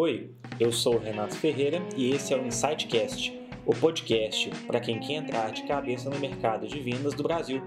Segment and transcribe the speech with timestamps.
[0.00, 0.30] Oi,
[0.60, 5.14] eu sou o Renato Ferreira e esse é o Insightcast, o podcast para quem quer
[5.14, 7.60] entrar de cabeça no mercado de vendas do Brasil.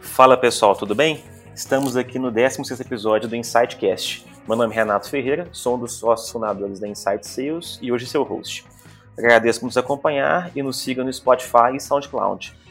[0.00, 1.22] Fala pessoal, tudo bem?
[1.54, 4.24] Estamos aqui no 16 episódio do Insightcast.
[4.48, 8.06] Meu nome é Renato Ferreira, sou um dos sócios fundadores da Insight Sales e hoje
[8.06, 8.64] seu host.
[9.18, 12.61] Agradeço por nos acompanhar e nos siga no Spotify e SoundCloud.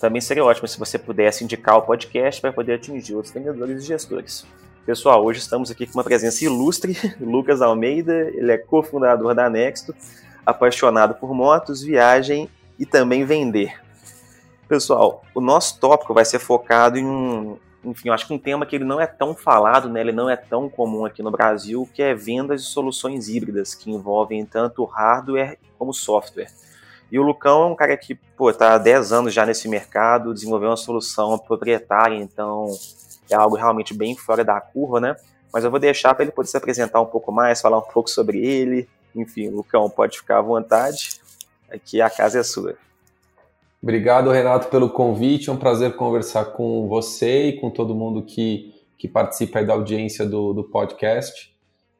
[0.00, 3.86] Também seria ótimo se você pudesse indicar o podcast para poder atingir outros vendedores e
[3.86, 4.46] gestores.
[4.86, 9.94] Pessoal, hoje estamos aqui com uma presença ilustre, Lucas Almeida, ele é cofundador da Nexto,
[10.44, 13.78] apaixonado por motos, viagem e também vender.
[14.66, 18.64] Pessoal, o nosso tópico vai ser focado em um, enfim, eu acho que um tema
[18.64, 21.86] que ele não é tão falado, né, ele não é tão comum aqui no Brasil,
[21.92, 26.48] que é vendas de soluções híbridas, que envolvem tanto hardware como software.
[27.10, 30.32] E o Lucão é um cara que, pô, tá há 10 anos já nesse mercado,
[30.32, 32.66] desenvolveu uma solução proprietária, então
[33.28, 35.16] é algo realmente bem fora da curva, né?
[35.52, 38.08] Mas eu vou deixar para ele poder se apresentar um pouco mais, falar um pouco
[38.08, 38.88] sobre ele.
[39.14, 41.20] Enfim, Lucão, pode ficar à vontade.
[41.68, 42.76] Aqui a casa é sua.
[43.82, 45.48] Obrigado, Renato, pelo convite.
[45.48, 50.24] É um prazer conversar com você e com todo mundo que, que participa da audiência
[50.26, 51.50] do, do podcast.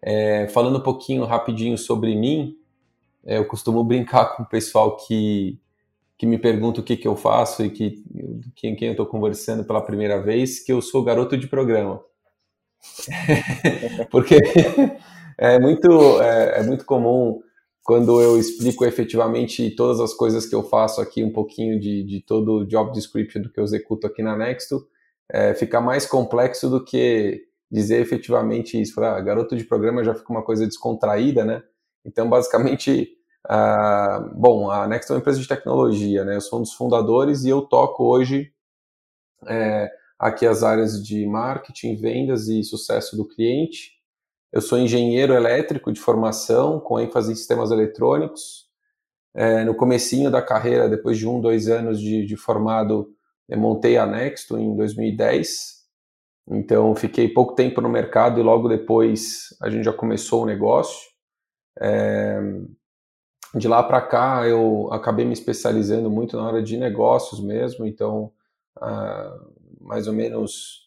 [0.02, 2.54] É, falando um pouquinho rapidinho sobre mim,
[3.24, 5.58] eu costumo brincar com o pessoal que,
[6.16, 8.04] que me pergunta o que, que eu faço e que
[8.54, 12.00] quem, quem eu estou conversando pela primeira vez, que eu sou garoto de programa.
[14.10, 14.36] Porque
[15.38, 17.40] é muito, é, é, muito comum
[17.82, 22.20] quando eu explico efetivamente todas as coisas que eu faço aqui, um pouquinho de, de
[22.20, 24.86] todo o job description do que eu executo aqui na Nexto,
[25.32, 28.94] é, fica mais complexo do que dizer efetivamente isso.
[28.94, 31.62] Falar, ah, garoto de programa já fica uma coisa descontraída, né?
[32.04, 33.08] Então, basicamente,
[34.34, 36.36] bom, a Next é uma empresa de tecnologia, né?
[36.36, 38.52] Eu sou um dos fundadores e eu toco hoje
[39.46, 43.92] é, aqui as áreas de marketing, vendas e sucesso do cliente.
[44.52, 48.68] Eu sou engenheiro elétrico de formação, com ênfase em sistemas eletrônicos.
[49.34, 53.14] É, no comecinho da carreira, depois de um, dois anos de, de formado,
[53.48, 55.80] montei a Nexto em 2010.
[56.48, 61.09] Então, fiquei pouco tempo no mercado e logo depois a gente já começou o negócio.
[61.78, 62.40] É,
[63.54, 68.32] de lá para cá, eu acabei me especializando muito na área de negócios mesmo, então,
[68.80, 69.38] ah,
[69.80, 70.86] mais ou menos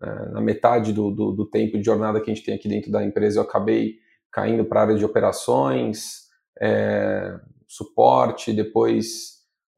[0.00, 2.92] ah, na metade do, do, do, tempo de jornada que a gente tem aqui dentro
[2.92, 3.96] da empresa, eu acabei
[4.30, 6.28] caindo para a área de operações,
[6.60, 9.34] é, suporte, depois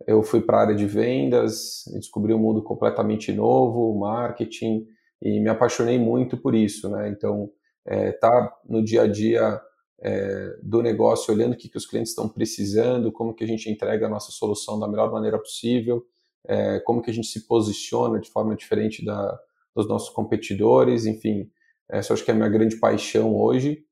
[0.06, 4.86] eu fui para a área de vendas, descobri um mundo completamente novo, marketing,
[5.22, 7.08] e me apaixonei muito por isso, né?
[7.08, 7.50] Então,
[7.86, 9.60] é, tá no dia a dia
[10.00, 13.70] é, do negócio, olhando o que, que os clientes estão precisando, como que a gente
[13.70, 16.04] entrega a nossa solução da melhor maneira possível,
[16.46, 19.38] é, como que a gente se posiciona de forma diferente da,
[19.74, 21.50] dos nossos competidores, enfim,
[21.88, 23.84] essa acho que é a minha grande paixão hoje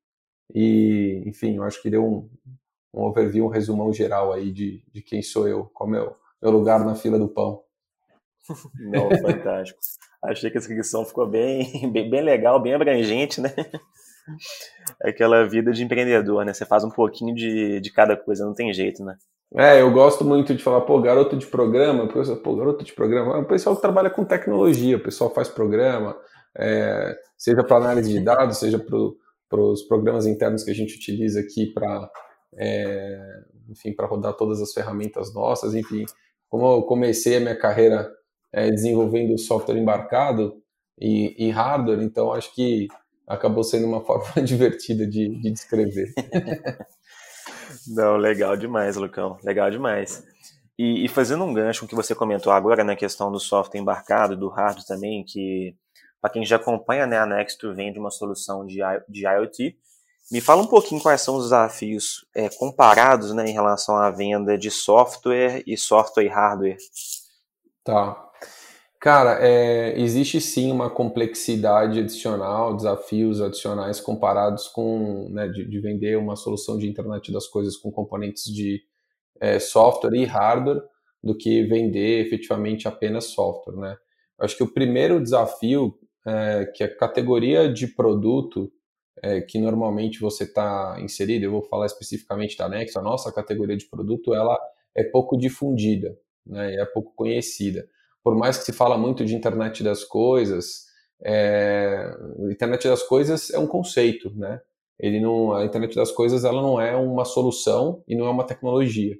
[0.52, 2.30] e, enfim, eu acho que deu um,
[2.92, 6.50] um overview, um resumão geral aí de, de quem sou eu, qual é o meu,
[6.52, 7.62] lugar na fila do pão.
[8.78, 9.78] Não, fantástico.
[10.22, 13.54] Achei que a descrição ficou bem, bem, bem legal, bem abrangente, né?
[15.02, 16.52] Aquela vida de empreendedor, né?
[16.52, 19.16] Você faz um pouquinho de, de cada coisa, não tem jeito, né?
[19.56, 22.08] É, eu gosto muito de falar, pô, garoto de programa,
[22.42, 26.16] pô, garoto de programa, é o pessoal que trabalha com tecnologia, o pessoal faz programa,
[26.58, 31.38] é, seja para análise de dados, seja para os programas internos que a gente utiliza
[31.38, 32.10] aqui para,
[32.56, 36.04] é, enfim, para rodar todas as ferramentas nossas, enfim,
[36.48, 38.10] como eu comecei a minha carreira
[38.52, 40.56] é, desenvolvendo software embarcado
[41.00, 42.88] e, e hardware, então acho que
[43.26, 46.12] acabou sendo uma forma divertida de, de descrever.
[47.88, 50.24] Não, legal demais, Lucão, legal demais.
[50.78, 53.80] E, e, fazendo um gancho com o que você comentou agora na questão do software
[53.80, 55.76] embarcado, do hardware também, que
[56.20, 59.76] para quem já acompanha né, a Nextdoor vende uma solução de, de IoT,
[60.32, 64.56] me fala um pouquinho quais são os desafios é, comparados né, em relação à venda
[64.56, 66.78] de software e software e hardware.
[67.84, 68.30] Tá.
[69.04, 76.16] Cara, é, existe sim uma complexidade adicional, desafios adicionais comparados com né, de, de, vender
[76.16, 78.82] uma solução de internet das coisas com componentes de
[79.38, 80.80] é, software e hardware
[81.22, 83.94] do que vender efetivamente apenas software, né?
[84.40, 88.72] acho que o primeiro desafio é que a categoria de produto
[89.22, 93.76] é, que normalmente você está inserido, eu vou falar especificamente da Next, a nossa categoria
[93.76, 94.58] de produto, ela
[94.96, 96.16] é pouco difundida,
[96.46, 96.76] né?
[96.76, 97.86] É pouco conhecida
[98.24, 100.86] por mais que se fala muito de internet das coisas,
[101.22, 102.10] é,
[102.50, 104.60] internet das coisas é um conceito, né?
[104.98, 108.46] Ele não, a internet das coisas ela não é uma solução e não é uma
[108.46, 109.16] tecnologia.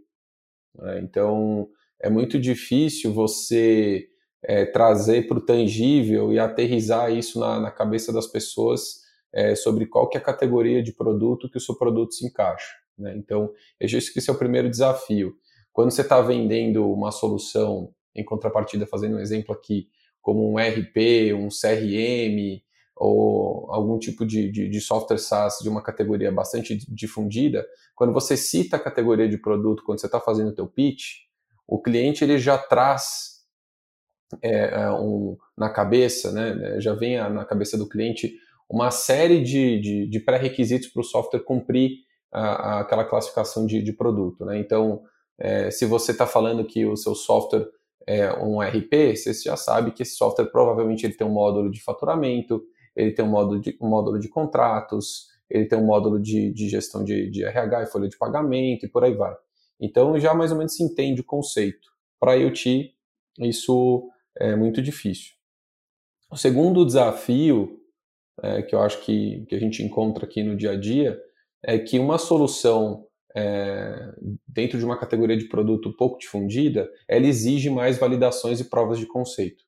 [0.74, 1.00] Né?
[1.00, 1.68] Então
[2.00, 4.08] é muito difícil você
[4.42, 9.02] é, trazer para o tangível e aterrizar isso na, na cabeça das pessoas
[9.32, 12.72] é, sobre qual que é a categoria de produto que o seu produto se encaixa.
[12.96, 13.14] Né?
[13.16, 15.34] Então, eu acho que esse é o primeiro desafio.
[15.72, 19.88] Quando você está vendendo uma solução, em contrapartida, fazendo um exemplo aqui,
[20.20, 22.62] como um RP, um CRM,
[22.96, 28.36] ou algum tipo de, de, de, software SaaS de uma categoria bastante difundida, quando você
[28.36, 31.24] cita a categoria de produto, quando você está fazendo o teu pitch,
[31.66, 33.34] o cliente ele já traz
[34.42, 38.34] é, é um, na cabeça, né, já vem na cabeça do cliente
[38.68, 41.98] uma série de, de, de pré-requisitos para o software cumprir
[42.32, 44.44] a, a, aquela classificação de, de produto.
[44.44, 44.58] Né?
[44.58, 45.02] Então,
[45.38, 47.66] é, se você está falando que o seu software
[48.06, 51.82] é um RP, você já sabe que esse software provavelmente ele tem um módulo de
[51.82, 52.62] faturamento,
[52.94, 56.68] ele tem um módulo de, um módulo de contratos, ele tem um módulo de, de
[56.68, 59.34] gestão de, de RH e folha de pagamento e por aí vai.
[59.80, 61.88] Então já mais ou menos se entende o conceito.
[62.20, 62.94] Para IoT,
[63.40, 65.32] isso é muito difícil.
[66.30, 67.80] O segundo desafio
[68.42, 71.18] é, que eu acho que, que a gente encontra aqui no dia a dia
[71.62, 73.06] é que uma solução
[73.36, 74.14] é,
[74.46, 79.06] dentro de uma categoria de produto pouco difundida, ela exige mais validações e provas de
[79.06, 79.64] conceito,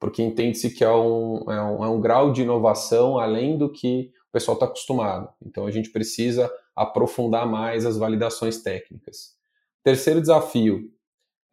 [0.00, 4.10] porque entende-se que é um, é, um, é um grau de inovação além do que
[4.28, 5.28] o pessoal está acostumado.
[5.44, 9.36] Então a gente precisa aprofundar mais as validações técnicas.
[9.82, 10.90] Terceiro desafio,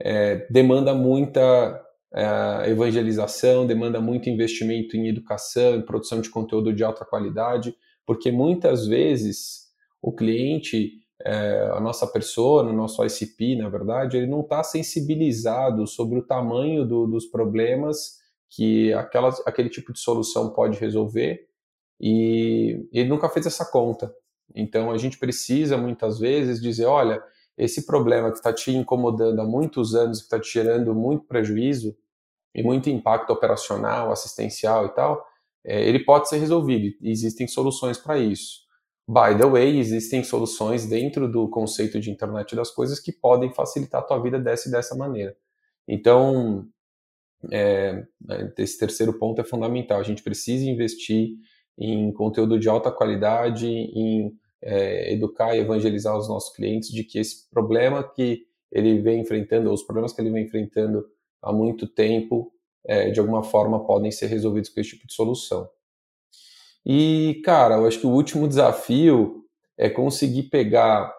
[0.02, 1.82] é, demanda muita
[2.14, 7.76] é, evangelização, demanda muito investimento em educação, em produção de conteúdo de alta qualidade,
[8.06, 9.66] porque muitas vezes
[10.02, 15.88] o cliente, é, a nossa pessoa, o nosso ICP, na verdade, ele não está sensibilizado
[15.88, 18.20] sobre o tamanho do, dos problemas
[18.50, 21.48] que aquela, aquele tipo de solução pode resolver
[22.00, 24.14] e ele nunca fez essa conta.
[24.54, 27.22] Então a gente precisa muitas vezes dizer, olha,
[27.58, 31.96] esse problema que está te incomodando há muitos anos, que está te gerando muito prejuízo
[32.54, 35.26] e muito impacto operacional, assistencial e tal,
[35.66, 36.96] é, ele pode ser resolvido.
[37.02, 38.65] Existem soluções para isso.
[39.08, 44.02] By the way, existem soluções dentro do conceito de internet das coisas que podem facilitar
[44.02, 45.36] a tua vida dessa e dessa maneira.
[45.88, 46.68] Então,
[47.52, 48.04] é,
[48.58, 50.00] esse terceiro ponto é fundamental.
[50.00, 51.38] A gente precisa investir
[51.78, 57.20] em conteúdo de alta qualidade, em é, educar e evangelizar os nossos clientes de que
[57.20, 61.06] esse problema que ele vem enfrentando, ou os problemas que ele vem enfrentando
[61.42, 62.52] há muito tempo,
[62.84, 65.70] é, de alguma forma podem ser resolvidos com esse tipo de solução.
[66.86, 69.44] E, cara, eu acho que o último desafio
[69.78, 71.14] é conseguir pegar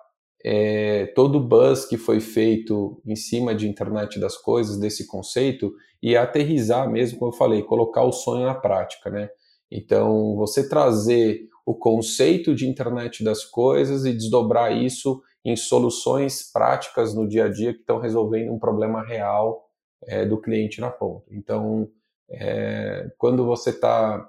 [0.44, 5.72] é, todo o buzz que foi feito em cima de internet das coisas, desse conceito,
[6.02, 9.28] e aterrizar mesmo, como eu falei, colocar o sonho na prática, né?
[9.70, 17.14] Então, você trazer o conceito de internet das coisas e desdobrar isso em soluções práticas
[17.14, 19.68] no dia a dia que estão resolvendo um problema real
[20.06, 21.26] é, do cliente na ponta.
[21.32, 21.88] Então,
[22.30, 24.28] é, quando você está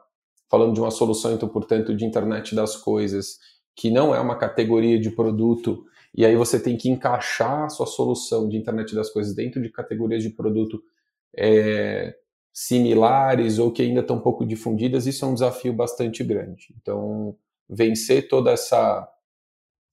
[0.49, 3.37] falando de uma solução, então, portanto, de internet das coisas,
[3.75, 5.85] que não é uma categoria de produto,
[6.15, 9.69] e aí você tem que encaixar a sua solução de internet das coisas dentro de
[9.69, 10.81] categorias de produto
[11.35, 12.15] é,
[12.53, 16.73] similares ou que ainda estão um pouco difundidas, isso é um desafio bastante grande.
[16.81, 17.37] Então,
[17.69, 19.07] vencer toda essa,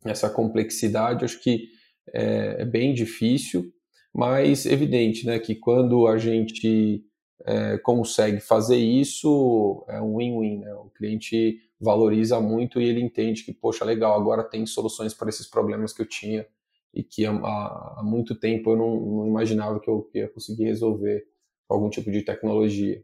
[0.05, 1.69] essa complexidade, acho que
[2.13, 3.71] é, é bem difícil,
[4.15, 7.05] mas evidente né, que quando a gente
[7.43, 10.59] é, consegue fazer isso, é um win-win.
[10.61, 10.75] Né?
[10.75, 15.47] O cliente valoriza muito e ele entende que, poxa, legal, agora tem soluções para esses
[15.47, 16.47] problemas que eu tinha
[16.93, 21.27] e que há, há muito tempo eu não, não imaginava que eu ia conseguir resolver
[21.67, 23.03] com algum tipo de tecnologia.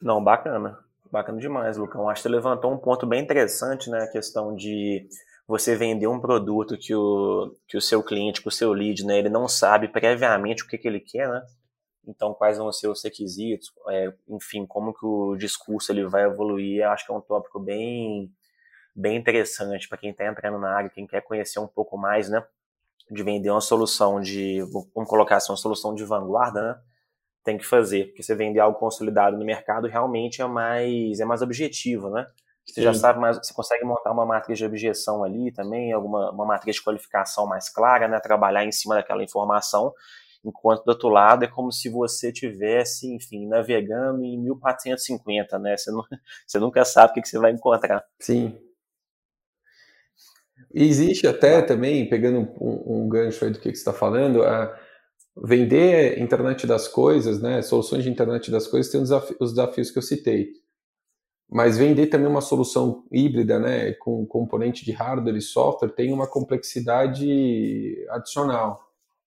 [0.00, 0.78] Não, bacana.
[1.10, 2.08] Bacana demais, Lucão.
[2.08, 4.02] Acho que você levantou um ponto bem interessante, né?
[4.02, 5.08] A questão de
[5.46, 9.18] você vender um produto que o, que o seu cliente, que o seu lead, né,
[9.18, 11.42] ele não sabe previamente o que, que ele quer, né?
[12.06, 16.86] Então, quais vão ser os requisitos, é, enfim, como que o discurso ele vai evoluir,
[16.86, 18.30] acho que é um tópico bem,
[18.94, 22.44] bem interessante para quem está entrando na área, quem quer conhecer um pouco mais, né?
[23.10, 24.60] De vender uma solução de,
[24.94, 26.80] vamos colocar assim, uma solução de vanguarda, né?
[27.42, 31.42] Tem que fazer, porque você vender algo consolidado no mercado realmente é mais, é mais
[31.42, 32.26] objetivo, né?
[32.66, 32.82] Você Sim.
[32.82, 36.76] já sabe mais, você consegue montar uma matriz de objeção ali também, alguma uma matriz
[36.76, 38.18] de qualificação mais clara, né?
[38.20, 39.92] Trabalhar em cima daquela informação,
[40.42, 45.76] enquanto do outro lado é como se você tivesse, enfim, navegando em 1450, né?
[45.76, 46.02] Você, não,
[46.46, 48.02] você nunca sabe o que, que você vai encontrar.
[48.18, 48.58] Sim.
[50.72, 54.42] E existe até também, pegando um, um gancho aí do que, que você está falando,
[54.42, 54.74] a
[55.36, 57.60] vender internet das coisas, né?
[57.60, 60.63] Soluções de internet das coisas tem os desafios que eu citei
[61.50, 66.26] mas vender também uma solução híbrida, né, com componente de hardware e software, tem uma
[66.26, 68.82] complexidade adicional.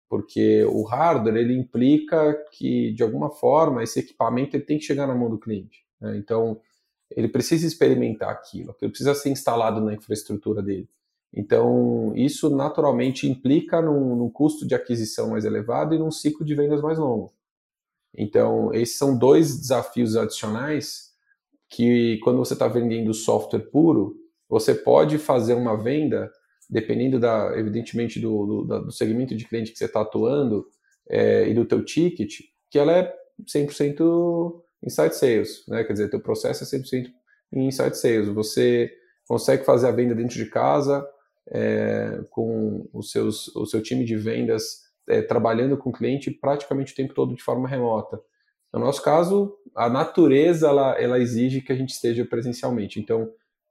[0.09, 5.07] porque o hardware ele implica que de alguma forma esse equipamento ele tem que chegar
[5.09, 5.85] na mão do cliente.
[6.01, 6.17] Né?
[6.19, 6.61] Então
[7.11, 10.89] ele precisa experimentar aquilo, aquilo precisa ser instalado na infraestrutura dele.
[11.33, 16.55] Então isso naturalmente implica num, num custo de aquisição mais elevado e num ciclo de
[16.55, 17.33] vendas mais longo.
[18.17, 21.14] Então esses são dois desafios adicionais
[21.69, 24.17] que quando você está vendendo software puro,
[24.49, 26.31] você pode fazer uma venda
[26.69, 30.67] dependendo da, evidentemente, do, do, do segmento de cliente que você está atuando
[31.09, 32.41] é, e do teu ticket,
[32.71, 33.15] que ela é
[33.47, 35.85] 100% inside sales, né?
[35.85, 37.07] Quer dizer, teu processo é 100%
[37.53, 38.29] em inside sales.
[38.29, 38.91] Você
[39.27, 41.07] consegue fazer a venda dentro de casa
[41.51, 46.93] é, com os seus, o seu time de vendas é, trabalhando com o cliente praticamente
[46.93, 48.21] o tempo todo de forma remota.
[48.75, 52.99] No nosso caso, a natureza ela, ela exige que a gente esteja presencialmente.
[52.99, 53.31] Então,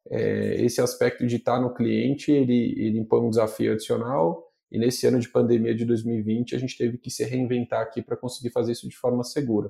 [0.10, 5.06] é, esse aspecto de estar no cliente, ele, ele impõe um desafio adicional, e nesse
[5.06, 8.72] ano de pandemia de 2020, a gente teve que se reinventar aqui para conseguir fazer
[8.72, 9.70] isso de forma segura.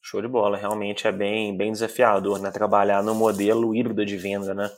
[0.00, 2.52] Show de bola, realmente é bem, bem desafiador, né?
[2.52, 4.70] Trabalhar no modelo híbrido de venda, né?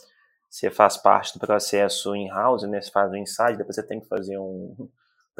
[0.48, 2.80] Você faz parte do processo in-house, né?
[2.80, 4.88] Você faz o inside, depois você tem que fazer um.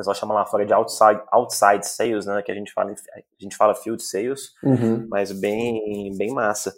[0.01, 2.41] Pessoal chama lá fora de outside, outside sales, né?
[2.41, 5.07] Que a gente fala, a gente fala field sales, uhum.
[5.11, 6.73] mas bem, bem massa.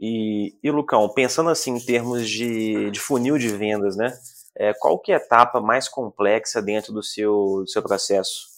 [0.00, 4.12] E, e Lucão, pensando assim em termos de, de funil de vendas, né?
[4.58, 8.50] É, qual que é a etapa mais complexa dentro do seu, do seu processo?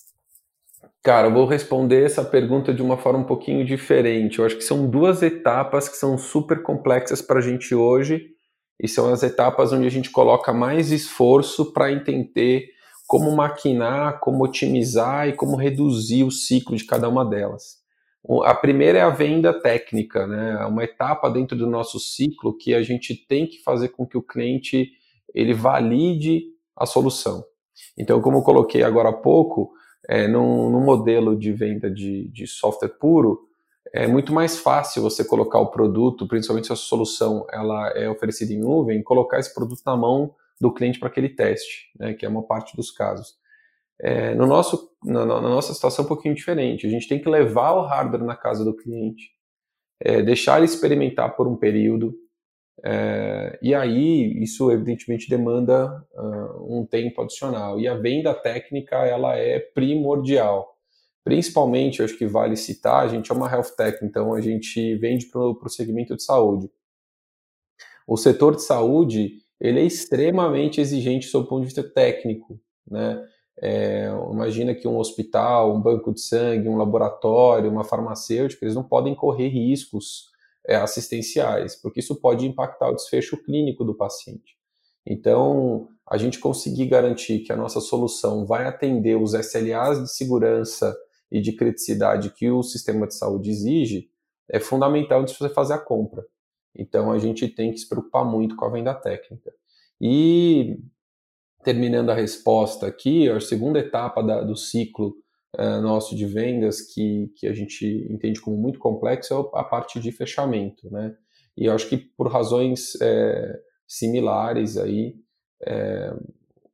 [1.03, 4.39] Cara, eu vou responder essa pergunta de uma forma um pouquinho diferente.
[4.39, 8.31] Eu acho que são duas etapas que são super complexas para a gente hoje
[8.81, 12.74] e são as etapas onde a gente coloca mais esforço para entender
[13.07, 17.83] como maquinar, como otimizar e como reduzir o ciclo de cada uma delas.
[18.45, 20.59] A primeira é a venda técnica, né?
[20.61, 24.17] É uma etapa dentro do nosso ciclo que a gente tem que fazer com que
[24.17, 24.93] o cliente
[25.35, 26.45] ele valide
[26.75, 27.45] a solução.
[27.99, 29.73] Então, como eu coloquei agora há pouco,
[30.09, 33.41] é, num, num modelo de venda de, de software puro,
[33.93, 38.53] é muito mais fácil você colocar o produto, principalmente se a solução ela é oferecida
[38.53, 40.35] em nuvem, colocar esse produto na mão
[40.65, 43.35] do cliente para aquele teste, né, que é uma parte dos casos.
[44.01, 46.87] É, no nosso, na, na, nossa situação é um pouquinho diferente.
[46.87, 49.31] A gente tem que levar o hardware na casa do cliente,
[50.01, 52.15] é, deixar ele experimentar por um período,
[52.83, 57.79] é, e aí isso evidentemente demanda uh, um tempo adicional.
[57.79, 60.75] E a venda técnica ela é primordial.
[61.23, 65.27] Principalmente, acho que vale citar, a gente é uma health tech, então a gente vende
[65.27, 66.71] para o segmento de saúde.
[68.07, 73.25] O setor de saúde ele é extremamente exigente sob o ponto de vista técnico, né?
[73.63, 78.83] É, imagina que um hospital, um banco de sangue, um laboratório, uma farmacêutica, eles não
[78.83, 80.31] podem correr riscos
[80.67, 84.55] é, assistenciais, porque isso pode impactar o desfecho clínico do paciente.
[85.07, 90.95] Então, a gente conseguir garantir que a nossa solução vai atender os SLAs de segurança
[91.31, 94.11] e de criticidade que o sistema de saúde exige
[94.47, 96.23] é fundamental de você fazer a compra.
[96.77, 99.53] Então, a gente tem que se preocupar muito com a venda técnica.
[100.01, 100.77] E
[101.63, 105.15] terminando a resposta aqui, a segunda etapa da, do ciclo
[105.57, 109.99] uh, nosso de vendas, que, que a gente entende como muito complexo, é a parte
[109.99, 111.17] de fechamento, né?
[111.57, 115.15] E eu acho que por razões é, similares aí,
[115.65, 116.13] é,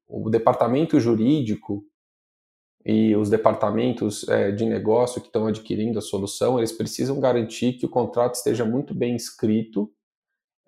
[0.08, 1.84] o departamento jurídico
[2.84, 7.84] e os departamentos é, de negócio que estão adquirindo a solução, eles precisam garantir que
[7.84, 9.90] o contrato esteja muito bem escrito.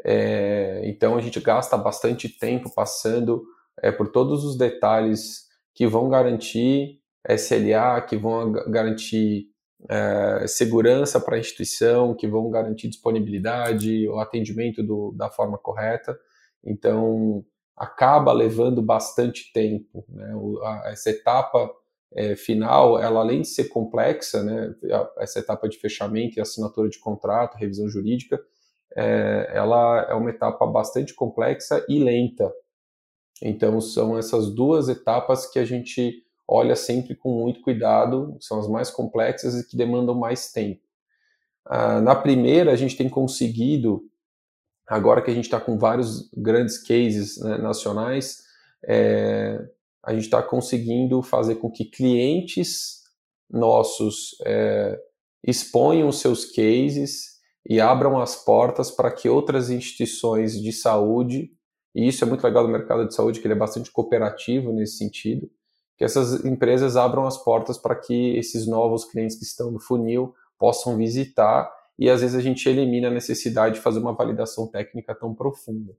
[0.05, 3.43] É, então a gente gasta bastante tempo passando
[3.81, 9.47] é, por todos os detalhes que vão garantir SLA, que vão garantir
[9.89, 16.19] é, segurança para a instituição, que vão garantir disponibilidade, o atendimento do, da forma correta.
[16.65, 17.45] Então,
[17.77, 20.05] acaba levando bastante tempo.
[20.09, 20.33] Né?
[20.87, 21.71] Essa etapa
[22.15, 24.75] é, final, ela além de ser complexa, né,
[25.19, 28.41] essa etapa de fechamento e assinatura de contrato, revisão jurídica,
[28.97, 32.53] é, ela é uma etapa bastante complexa e lenta.
[33.43, 38.69] Então, são essas duas etapas que a gente olha sempre com muito cuidado, são as
[38.69, 40.83] mais complexas e que demandam mais tempo.
[41.65, 44.03] Ah, na primeira, a gente tem conseguido,
[44.87, 48.43] agora que a gente está com vários grandes cases né, nacionais,
[48.85, 49.65] é,
[50.05, 53.03] a gente está conseguindo fazer com que clientes
[53.51, 54.99] nossos é,
[55.45, 61.51] exponham seus cases e abram as portas para que outras instituições de saúde
[61.95, 64.97] e isso é muito legal do mercado de saúde, que ele é bastante cooperativo nesse
[64.97, 65.51] sentido,
[65.99, 70.35] que essas empresas abram as portas para que esses novos clientes que estão no funil
[70.59, 75.15] possam visitar e às vezes a gente elimina a necessidade de fazer uma validação técnica
[75.15, 75.95] tão profunda.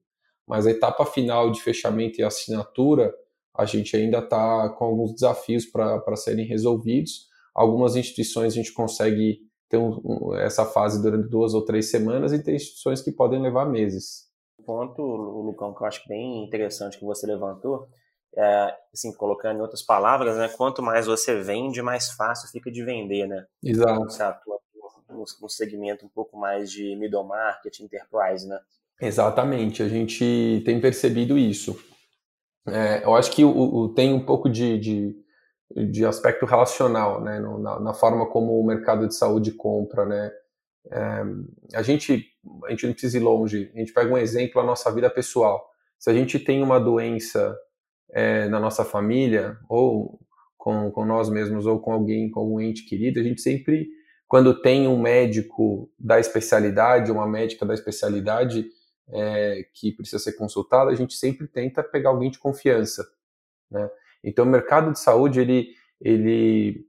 [0.48, 3.14] Mas a etapa final de fechamento e assinatura,
[3.56, 7.28] a gente ainda está com alguns desafios para serem resolvidos.
[7.54, 12.34] Algumas instituições a gente consegue ter um, um, essa fase durante duas ou três semanas
[12.34, 14.28] e tem instituições que podem levar meses.
[14.58, 17.88] O ponto, Lucão, que eu acho bem interessante que você levantou,
[18.36, 22.84] é, assim, colocando em outras palavras, né, quanto mais você vende, mais fácil fica de
[22.84, 23.46] vender, né?
[23.64, 24.04] Exato.
[24.06, 24.58] Você atua
[25.40, 28.60] no segmento um pouco mais de middle market, enterprise, né?
[29.00, 31.80] Exatamente, a gente tem percebido isso.
[32.68, 35.16] É, eu acho que o, o, tem um pouco de, de,
[35.92, 40.32] de aspecto relacional, né, no, na, na, forma como o mercado de saúde compra, né.
[40.92, 41.24] É,
[41.76, 42.26] a gente,
[42.66, 43.72] a gente não precisa ir longe.
[43.74, 45.70] A gente pega um exemplo da nossa vida pessoal.
[45.98, 47.58] Se a gente tem uma doença
[48.12, 50.20] é, na nossa família ou
[50.58, 53.88] com, com nós mesmos ou com alguém, com algum ente querido, a gente sempre,
[54.28, 58.66] quando tem um médico da especialidade, uma médica da especialidade,
[59.10, 63.06] é, que precisa ser consultada, a gente sempre tenta pegar alguém de confiança.
[63.70, 63.90] Né?
[64.24, 65.70] Então, o mercado de saúde ele,
[66.00, 66.86] ele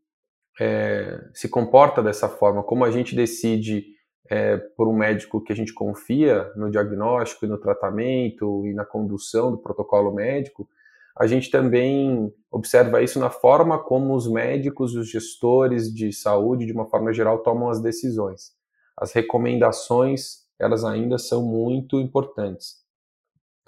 [0.60, 2.62] é, se comporta dessa forma.
[2.62, 3.86] Como a gente decide
[4.30, 8.84] é, por um médico que a gente confia no diagnóstico e no tratamento e na
[8.84, 10.68] condução do protocolo médico,
[11.16, 16.66] a gente também observa isso na forma como os médicos e os gestores de saúde,
[16.66, 18.52] de uma forma geral, tomam as decisões.
[18.96, 22.76] As recomendações elas ainda são muito importantes.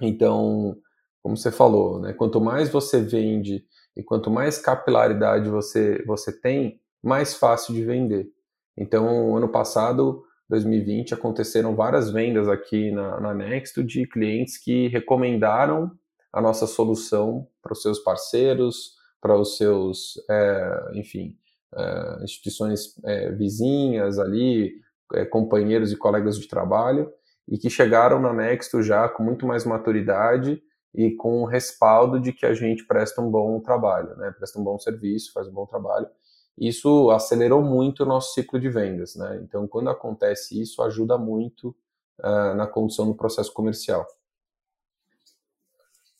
[0.00, 0.76] Então,
[1.22, 3.64] como você falou, né, quanto mais você vende
[3.96, 8.28] e quanto mais capilaridade você, você tem, mais fácil de vender.
[8.76, 15.90] Então, ano passado, 2020, aconteceram várias vendas aqui na, na Nexto de clientes que recomendaram
[16.32, 21.36] a nossa solução para os seus parceiros, para os seus, é, enfim,
[21.74, 24.74] é, instituições é, vizinhas ali,
[25.14, 27.12] é, companheiros e colegas de trabalho
[27.48, 30.62] e que chegaram na Nexto já com muito mais maturidade
[30.94, 34.32] e com o respaldo de que a gente presta um bom trabalho, né?
[34.36, 36.08] presta um bom serviço, faz um bom trabalho.
[36.58, 39.14] Isso acelerou muito o nosso ciclo de vendas.
[39.14, 39.40] Né?
[39.42, 41.76] Então, quando acontece isso, ajuda muito
[42.20, 44.06] uh, na condução do processo comercial.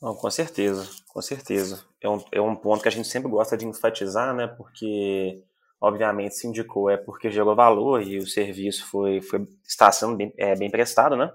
[0.00, 1.82] Não, com certeza, com certeza.
[2.02, 4.46] É um, é um ponto que a gente sempre gosta de enfatizar, né?
[4.46, 5.42] Porque
[5.80, 10.32] obviamente se indicou é porque gerou valor e o serviço foi, foi está sendo bem,
[10.38, 11.32] é, bem prestado, né?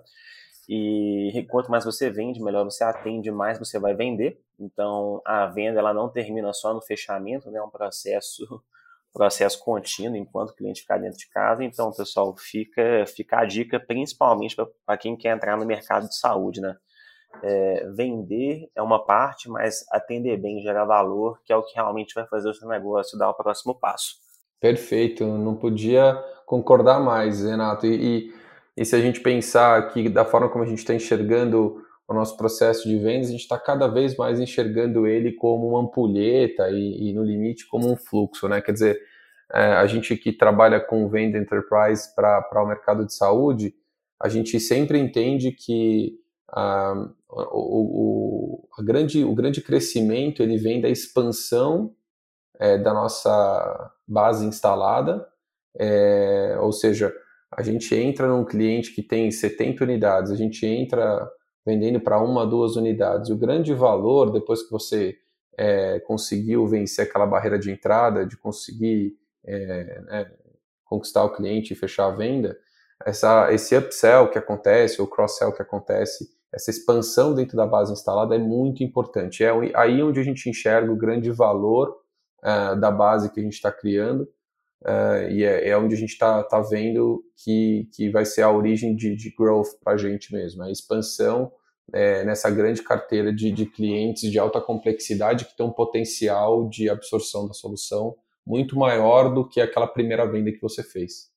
[0.70, 4.40] E quanto mais você vende, melhor você atende, mais você vai vender.
[4.60, 7.60] Então a venda ela não termina só no fechamento, né?
[7.60, 8.46] É um processo
[9.14, 11.64] processo contínuo enquanto o cliente ficar dentro de casa.
[11.64, 16.62] Então, pessoal, fica fica a dica principalmente para quem quer entrar no mercado de saúde,
[16.62, 16.78] né?
[17.44, 22.14] É, vender é uma parte, mas atender bem, gerar valor, que é o que realmente
[22.14, 24.31] vai fazer o seu negócio dar o próximo passo.
[24.62, 26.14] Perfeito, não podia
[26.46, 27.88] concordar mais, Renato.
[27.88, 28.34] E, e,
[28.78, 32.38] e se a gente pensar que da forma como a gente está enxergando o nosso
[32.38, 37.10] processo de vendas, a gente está cada vez mais enxergando ele como uma ampulheta e,
[37.10, 38.62] e no limite como um fluxo, né?
[38.62, 39.00] Quer dizer,
[39.52, 43.74] é, a gente que trabalha com venda enterprise para o mercado de saúde,
[44.22, 46.20] a gente sempre entende que
[46.50, 51.96] ah, o, o, a grande, o grande crescimento ele vem da expansão
[52.62, 55.28] é, da nossa base instalada,
[55.80, 57.12] é, ou seja,
[57.52, 61.28] a gente entra num cliente que tem 70 unidades, a gente entra
[61.66, 63.32] vendendo para uma, duas unidades.
[63.32, 65.18] O grande valor, depois que você
[65.58, 70.32] é, conseguiu vencer aquela barreira de entrada, de conseguir é, né,
[70.86, 72.56] conquistar o cliente e fechar a venda,
[73.04, 78.36] essa, esse upsell que acontece, ou cross-sell que acontece, essa expansão dentro da base instalada
[78.36, 79.44] é muito importante.
[79.44, 82.01] É aí onde a gente enxerga o grande valor
[82.44, 84.22] uh, da base que a gente está criando,
[84.84, 88.52] uh, e é, é, onde a gente está tá vendo que, que vai ser a
[88.52, 91.52] origem de, de growth para a gente mesmo, a expansão
[91.94, 96.90] é, nessa grande carteira de, de clientes de alta complexidade que tem um potencial de
[96.90, 101.30] absorção da solução muito maior do que aquela primeira venda que você fez.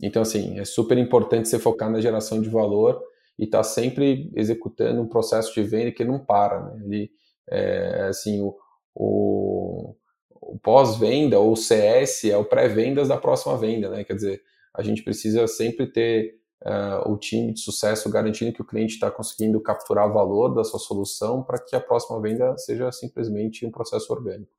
[0.00, 3.02] Então, assim, é super importante você focar na geração de valor
[3.38, 6.60] e estar tá sempre executando um processo de venda que não para.
[6.60, 6.82] Né?
[6.84, 7.10] Ele,
[7.50, 8.56] é, assim, o,
[8.98, 9.94] o,
[10.32, 14.02] o pós-venda ou o CS é o pré-vendas da próxima venda, né?
[14.02, 14.42] Quer dizer,
[14.74, 16.34] a gente precisa sempre ter
[16.64, 20.80] uh, o time de sucesso garantindo que o cliente está conseguindo capturar valor da sua
[20.80, 24.50] solução para que a próxima venda seja simplesmente um processo orgânico.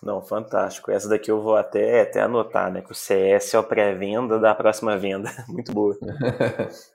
[0.00, 0.92] Não, fantástico.
[0.92, 2.80] Essa daqui eu vou até, até anotar, né?
[2.80, 5.30] Que o CS é o pré-venda da próxima venda.
[5.48, 5.98] Muito boa.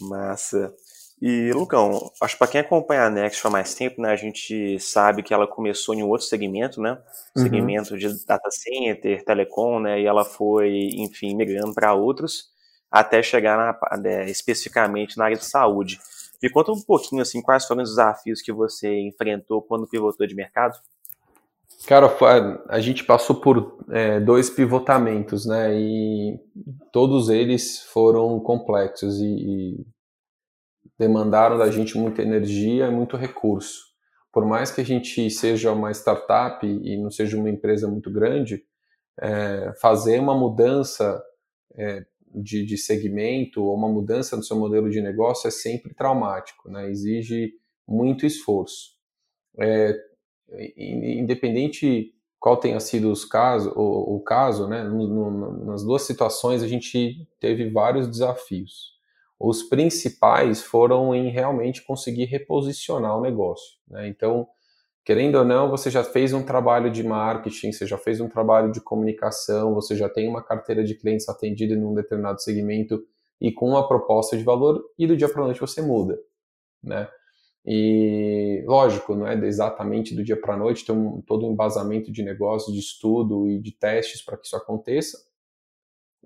[0.00, 0.74] Massa.
[1.20, 4.78] E, Lucão, acho que para quem acompanha a Next há mais tempo, né, a gente
[4.78, 6.98] sabe que ela começou em um outro segmento, né?
[7.36, 7.42] Uhum.
[7.42, 10.00] Segmento de data center, telecom, né?
[10.00, 12.50] E ela foi, enfim, migrando para outros,
[12.90, 15.98] até chegar na, né, especificamente na área de saúde.
[16.42, 20.34] Me conta um pouquinho assim, quais foram os desafios que você enfrentou quando pivotou de
[20.34, 20.78] mercado?
[21.86, 22.10] Cara,
[22.68, 25.74] a gente passou por é, dois pivotamentos, né?
[25.74, 26.38] E
[26.92, 29.86] todos eles foram complexos e, e
[30.98, 33.94] demandaram da gente muita energia e muito recurso.
[34.32, 38.64] Por mais que a gente seja uma startup e não seja uma empresa muito grande,
[39.20, 41.22] é, fazer uma mudança
[41.76, 42.04] é,
[42.34, 46.90] de, de segmento ou uma mudança no seu modelo de negócio é sempre traumático, né?
[46.90, 47.52] exige
[47.86, 48.94] muito esforço.
[49.60, 49.96] É,
[50.76, 54.82] independente qual tenha sido os casos, o, o caso, né?
[54.82, 58.93] No, no, nas duas situações a gente teve vários desafios.
[59.38, 63.78] Os principais foram em realmente conseguir reposicionar o negócio.
[63.88, 64.08] Né?
[64.08, 64.46] Então,
[65.04, 68.72] querendo ou não, você já fez um trabalho de marketing, você já fez um trabalho
[68.72, 73.02] de comunicação, você já tem uma carteira de clientes atendida em um determinado segmento
[73.40, 76.18] e com uma proposta de valor, e do dia para a noite você muda,
[76.82, 77.08] né?
[77.66, 82.12] E, lógico, não é exatamente do dia para a noite, tem um, todo um embasamento
[82.12, 85.18] de negócio, de estudo e de testes para que isso aconteça,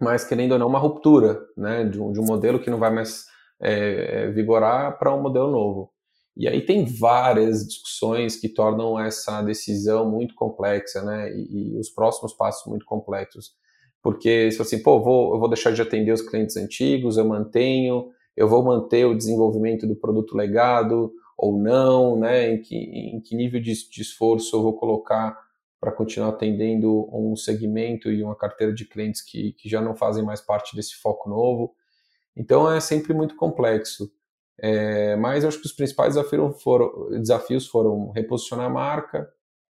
[0.00, 2.92] mas querendo ou não, uma ruptura, né, de um, de um modelo que não vai
[2.92, 3.26] mais
[3.60, 5.90] é, vigorar para um modelo novo.
[6.38, 11.32] E aí tem várias discussões que tornam essa decisão muito complexa, né?
[11.34, 13.50] E, e os próximos passos muito complexos.
[14.00, 18.10] Porque se assim, pô, vou, eu vou deixar de atender os clientes antigos, eu mantenho,
[18.36, 22.52] eu vou manter o desenvolvimento do produto legado ou não, né?
[22.52, 25.36] Em que, em que nível de, de esforço eu vou colocar
[25.80, 30.24] para continuar atendendo um segmento e uma carteira de clientes que, que já não fazem
[30.24, 31.74] mais parte desse foco novo.
[32.36, 34.10] Então é sempre muito complexo.
[34.60, 39.28] É, mas eu acho que os principais desafios foram, desafios foram reposicionar a marca,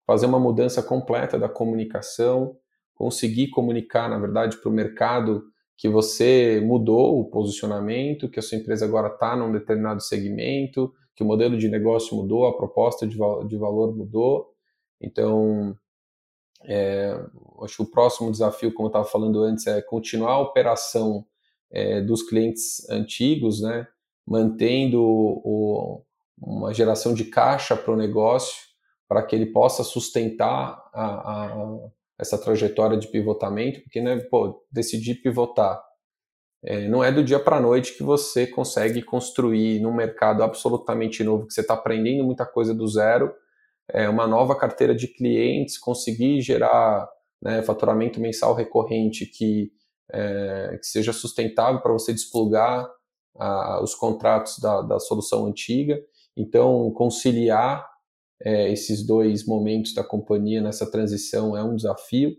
[0.05, 2.57] fazer uma mudança completa da comunicação,
[2.93, 5.45] conseguir comunicar, na verdade, para o mercado
[5.77, 11.23] que você mudou o posicionamento, que a sua empresa agora está num determinado segmento, que
[11.23, 14.53] o modelo de negócio mudou, a proposta de, de valor mudou.
[15.01, 15.77] Então,
[16.65, 17.19] é,
[17.61, 21.25] acho que o próximo desafio, como eu estava falando antes, é continuar a operação
[21.71, 23.87] é, dos clientes antigos, né?
[24.25, 26.01] mantendo o,
[26.37, 28.55] uma geração de caixa para o negócio,
[29.07, 31.77] para que ele possa sustentar a, a,
[32.17, 35.83] essa trajetória de pivotamento, porque né, pô, decidir pivotar
[36.63, 41.21] é, não é do dia para a noite que você consegue construir num mercado absolutamente
[41.21, 43.33] novo, que você está aprendendo muita coisa do zero,
[43.89, 47.07] é, uma nova carteira de clientes, conseguir gerar
[47.41, 49.71] né, faturamento mensal recorrente que,
[50.11, 52.89] é, que seja sustentável para você desplugar
[53.37, 55.99] a, os contratos da, da, solução antiga.
[56.37, 57.85] Então, conciliar
[58.41, 62.35] é, esses dois momentos da companhia nessa transição é um desafio.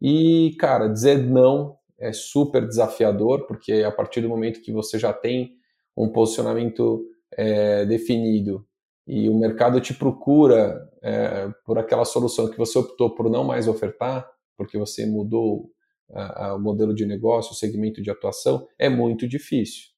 [0.00, 5.12] E, cara, dizer não é super desafiador, porque a partir do momento que você já
[5.12, 5.52] tem
[5.96, 7.04] um posicionamento
[7.36, 8.66] é, definido
[9.06, 13.66] e o mercado te procura é, por aquela solução que você optou por não mais
[13.66, 15.70] ofertar, porque você mudou
[16.10, 19.90] a, a, o modelo de negócio, o segmento de atuação, é muito difícil.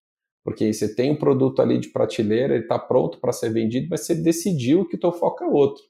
[0.43, 4.01] Porque você tem um produto ali de prateleira, ele está pronto para ser vendido, mas
[4.03, 5.83] você decidiu que o teu foco é outro.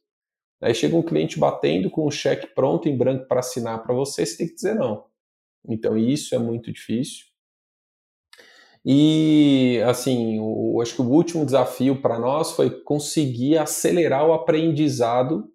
[0.60, 4.24] Aí chega um cliente batendo com um cheque pronto em branco para assinar para você,
[4.24, 5.04] você tem que dizer não.
[5.68, 7.26] Então isso é muito difícil.
[8.84, 15.48] E assim, o, acho que o último desafio para nós foi conseguir acelerar o aprendizado.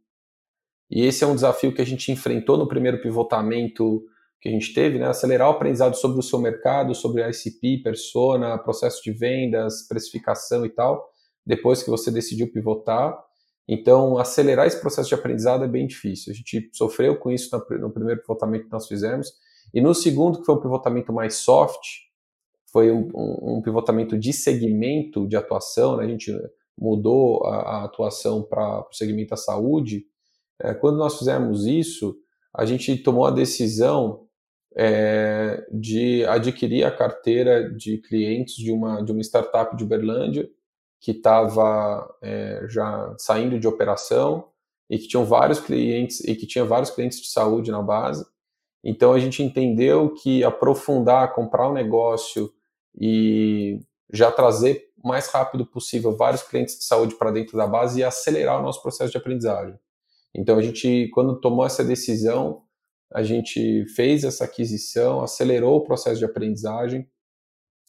[0.89, 4.03] E esse é um desafio que a gente enfrentou no primeiro pivotamento
[4.41, 5.07] que a gente teve, né?
[5.07, 10.69] acelerar o aprendizado sobre o seu mercado, sobre ICP, persona, processo de vendas, precificação e
[10.69, 11.09] tal,
[11.45, 13.17] depois que você decidiu pivotar.
[13.67, 16.31] Então, acelerar esse processo de aprendizado é bem difícil.
[16.31, 19.31] A gente sofreu com isso no primeiro pivotamento que nós fizemos.
[19.73, 21.83] E no segundo, que foi um pivotamento mais soft,
[22.71, 26.05] foi um, um, pivotamento de segmento de atuação, né?
[26.05, 26.32] a gente
[26.77, 30.05] mudou a, a atuação para o segmento da saúde.
[30.62, 32.15] É, quando nós fizemos isso,
[32.55, 34.27] a gente tomou a decisão
[34.75, 40.49] é, de adquirir a carteira de clientes de uma, de uma startup de Uberlândia
[41.01, 44.49] que estava é, já saindo de operação
[44.89, 48.25] e que tinham vários clientes e que tinha vários clientes de saúde na base.
[48.84, 52.51] Então a gente entendeu que aprofundar, comprar o um negócio
[52.95, 53.80] e
[54.12, 58.04] já trazer o mais rápido possível vários clientes de saúde para dentro da base e
[58.04, 59.80] acelerar o nosso processo de aprendizagem.
[60.36, 62.63] Então a gente, quando tomou essa decisão,
[63.13, 67.10] a gente fez essa aquisição, acelerou o processo de aprendizagem,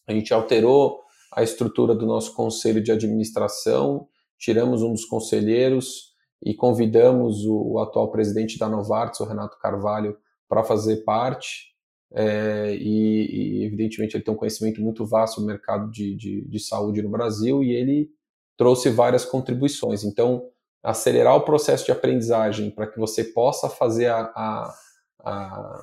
[0.06, 1.00] a gente alterou
[1.32, 4.08] a estrutura do nosso conselho de administração,
[4.38, 10.16] tiramos um dos conselheiros e convidamos o, o atual presidente da Novartis, o Renato Carvalho,
[10.48, 11.69] para fazer parte.
[12.12, 16.58] É, e, e, evidentemente ele tem um conhecimento muito vasto do mercado de, de, de
[16.58, 18.10] saúde no Brasil e ele
[18.56, 20.02] trouxe várias contribuições.
[20.04, 20.48] Então,
[20.82, 24.74] acelerar o processo de aprendizagem para que você possa fazer a, a,
[25.20, 25.82] a,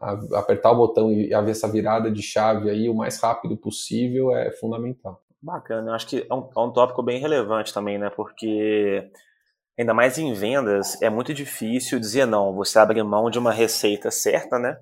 [0.00, 4.34] a, apertar o botão e haver essa virada de chave aí o mais rápido possível
[4.34, 5.22] é fundamental.
[5.40, 8.10] Bacana, acho que é um, é um tópico bem relevante também, né?
[8.10, 9.10] Porque
[9.78, 12.54] ainda mais em vendas é muito difícil dizer não.
[12.54, 14.78] Você abre mão de uma receita certa, né?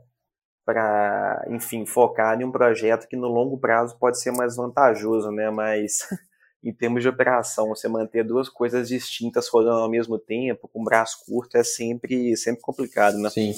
[0.70, 5.50] Para, enfim, focar em um projeto que no longo prazo pode ser mais vantajoso, né?
[5.50, 6.06] Mas
[6.62, 11.24] em termos de operação, você manter duas coisas distintas rodando ao mesmo tempo, com braço
[11.26, 13.30] curto, é sempre, sempre complicado, né?
[13.30, 13.52] Sim.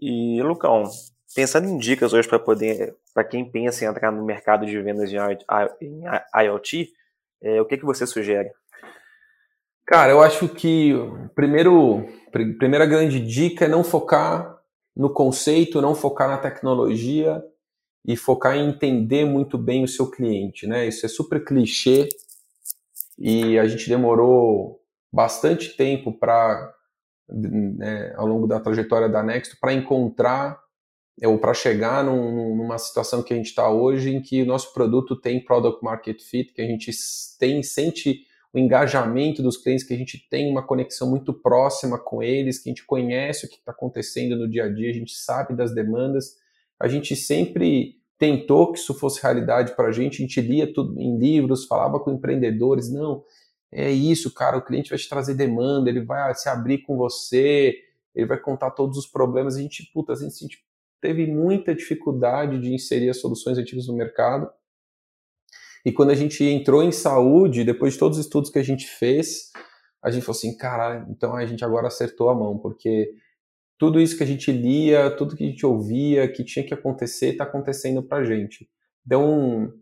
[0.00, 0.90] E, Lucão,
[1.36, 5.12] pensando em dicas hoje para poder, para quem pensa em entrar no mercado de vendas
[5.12, 5.18] em
[6.34, 6.92] IoT,
[7.40, 8.50] é, o que, que você sugere?
[9.86, 10.94] Cara, eu acho que
[11.32, 12.08] primeiro,
[12.58, 14.57] primeira grande dica é não focar
[14.98, 17.40] no conceito, não focar na tecnologia
[18.04, 20.88] e focar em entender muito bem o seu cliente, né?
[20.88, 22.08] Isso é super clichê
[23.16, 24.80] e a gente demorou
[25.12, 26.74] bastante tempo para,
[27.28, 30.60] né, ao longo da trajetória da Nexto, para encontrar
[31.24, 34.72] ou para chegar num, numa situação que a gente está hoje, em que o nosso
[34.72, 36.90] produto tem product market fit, que a gente
[37.38, 42.22] tem sente o engajamento dos clientes, que a gente tem uma conexão muito próxima com
[42.22, 45.14] eles, que a gente conhece o que está acontecendo no dia a dia, a gente
[45.14, 46.36] sabe das demandas,
[46.80, 50.98] a gente sempre tentou que isso fosse realidade para a gente, a gente lia tudo
[50.98, 53.22] em livros, falava com empreendedores, não,
[53.70, 57.76] é isso, cara, o cliente vai te trazer demanda, ele vai se abrir com você,
[58.14, 60.64] ele vai contar todos os problemas, a gente, puta, a gente, a gente
[61.00, 64.50] teve muita dificuldade de inserir as soluções antigas no mercado,
[65.84, 68.86] e quando a gente entrou em saúde, depois de todos os estudos que a gente
[68.86, 69.50] fez,
[70.02, 73.10] a gente falou assim, cara, então a gente agora acertou a mão, porque
[73.78, 77.30] tudo isso que a gente lia, tudo que a gente ouvia, que tinha que acontecer,
[77.30, 78.68] está acontecendo para a gente.
[79.06, 79.72] Então,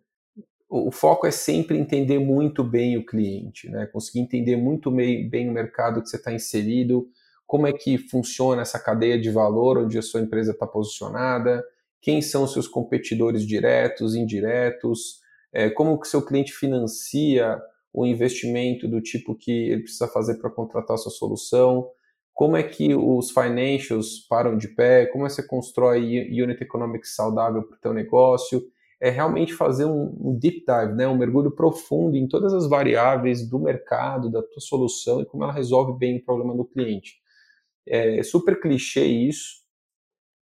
[0.69, 3.87] o foco é sempre entender muito bem o cliente, né?
[3.87, 7.09] conseguir entender muito bem o mercado que você está inserido,
[7.47, 11.65] como é que funciona essa cadeia de valor onde a sua empresa está posicionada,
[12.03, 15.21] quem são os seus competidores diretos, indiretos,
[15.57, 17.59] é, como que seu cliente financia
[17.91, 21.89] o investimento do tipo que ele precisa fazer para contratar a sua solução,
[22.35, 27.17] como é que os financials param de pé, como é que você constrói unit economics
[27.17, 28.63] saudável para o teu negócio,
[29.01, 33.49] é realmente fazer um, um, deep dive, né, um mergulho profundo em todas as variáveis
[33.49, 37.15] do mercado, da tua solução e como ela resolve bem o problema do cliente.
[37.87, 39.63] É, super clichê isso,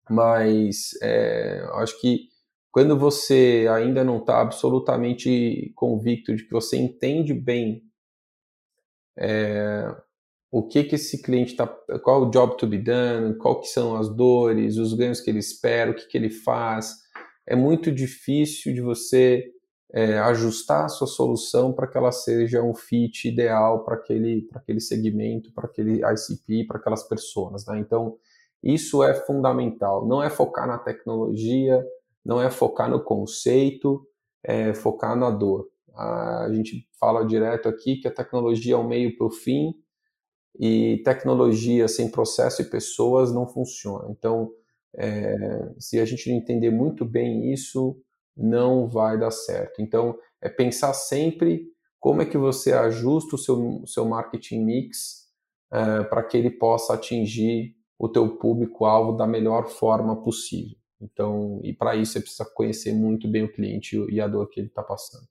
[0.09, 2.35] mas é, acho que
[2.71, 7.81] quando você ainda não está absolutamente convicto de que você entende bem
[9.17, 9.95] é,
[10.51, 11.67] o que que esse cliente está,
[12.03, 15.39] qual o job to be done, qual que são as dores, os ganhos que ele
[15.39, 16.93] espera, o que que ele faz.
[17.45, 19.51] É muito difícil de você
[19.93, 24.79] é, ajustar a sua solução para que ela seja um fit ideal para aquele, aquele
[24.79, 27.65] segmento, para aquele ICP, para aquelas pessoas.
[27.65, 27.79] Né?
[27.79, 28.17] Então,
[28.63, 30.07] isso é fundamental.
[30.07, 31.85] Não é focar na tecnologia,
[32.27, 34.05] não é focar no conceito,
[34.43, 35.69] é focar na dor.
[35.95, 39.73] A gente fala direto aqui que a tecnologia é um meio para o fim,
[40.59, 44.09] e tecnologia sem processo e pessoas não funciona.
[44.11, 44.51] Então,
[44.97, 45.37] é,
[45.79, 47.97] se a gente não entender muito bem isso,
[48.35, 49.81] não vai dar certo.
[49.81, 51.65] Então, é pensar sempre
[51.97, 55.27] como é que você ajusta o seu, seu marketing mix
[55.71, 60.77] é, para que ele possa atingir o teu público-alvo da melhor forma possível.
[61.01, 64.59] Então, e para isso você precisa conhecer muito bem o cliente e a dor que
[64.59, 65.27] ele está passando.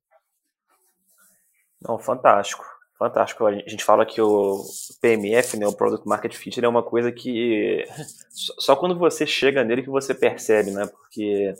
[1.80, 2.64] Não, fantástico.
[2.98, 3.44] Fantástico.
[3.44, 4.64] A gente fala que o
[5.02, 7.84] PMF, né, o Product Market Fit, é uma coisa que
[8.58, 10.86] só quando você chega nele que você percebe, né?
[10.86, 11.54] Porque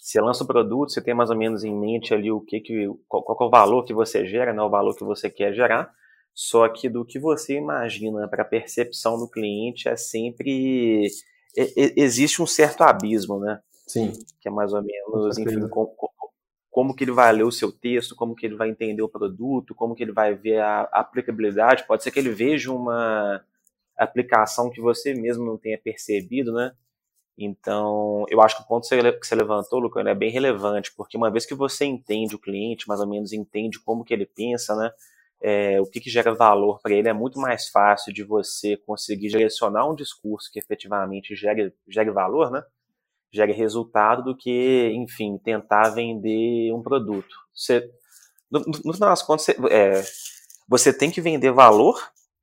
[0.00, 2.88] você lança o produto, você tem mais ou menos em mente ali o que, que
[3.06, 5.92] qual, qual é o valor que você gera, né, o valor que você quer gerar.
[6.34, 11.06] Só que do que você imagina para a percepção do cliente é sempre
[11.56, 13.60] existe um certo abismo, né?
[13.86, 14.12] Sim.
[14.40, 15.68] Que é mais ou menos, enfim,
[16.70, 19.74] como que ele vai ler o seu texto, como que ele vai entender o produto,
[19.74, 21.86] como que ele vai ver a aplicabilidade.
[21.86, 23.44] Pode ser que ele veja uma
[23.98, 26.72] aplicação que você mesmo não tenha percebido, né?
[27.36, 31.30] Então, eu acho que o ponto que você levantou, Lucas, é bem relevante, porque uma
[31.30, 34.90] vez que você entende o cliente, mais ou menos entende como que ele pensa, né?
[35.42, 39.28] É, o que, que gera valor para ele, é muito mais fácil de você conseguir
[39.28, 42.62] direcionar um discurso que efetivamente gere, gere valor, né?
[43.32, 47.34] gere resultado do que, enfim, tentar vender um produto.
[47.54, 47.88] Você,
[48.50, 50.02] no, no final das contas, você, é,
[50.68, 51.96] você tem que vender valor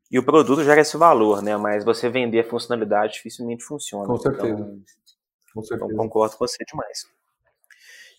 [0.10, 1.58] e o produto gera esse valor, né?
[1.58, 4.08] Mas você vender a funcionalidade dificilmente funciona.
[4.08, 4.54] Com certeza.
[4.54, 7.06] Então, Então, concordo com você demais.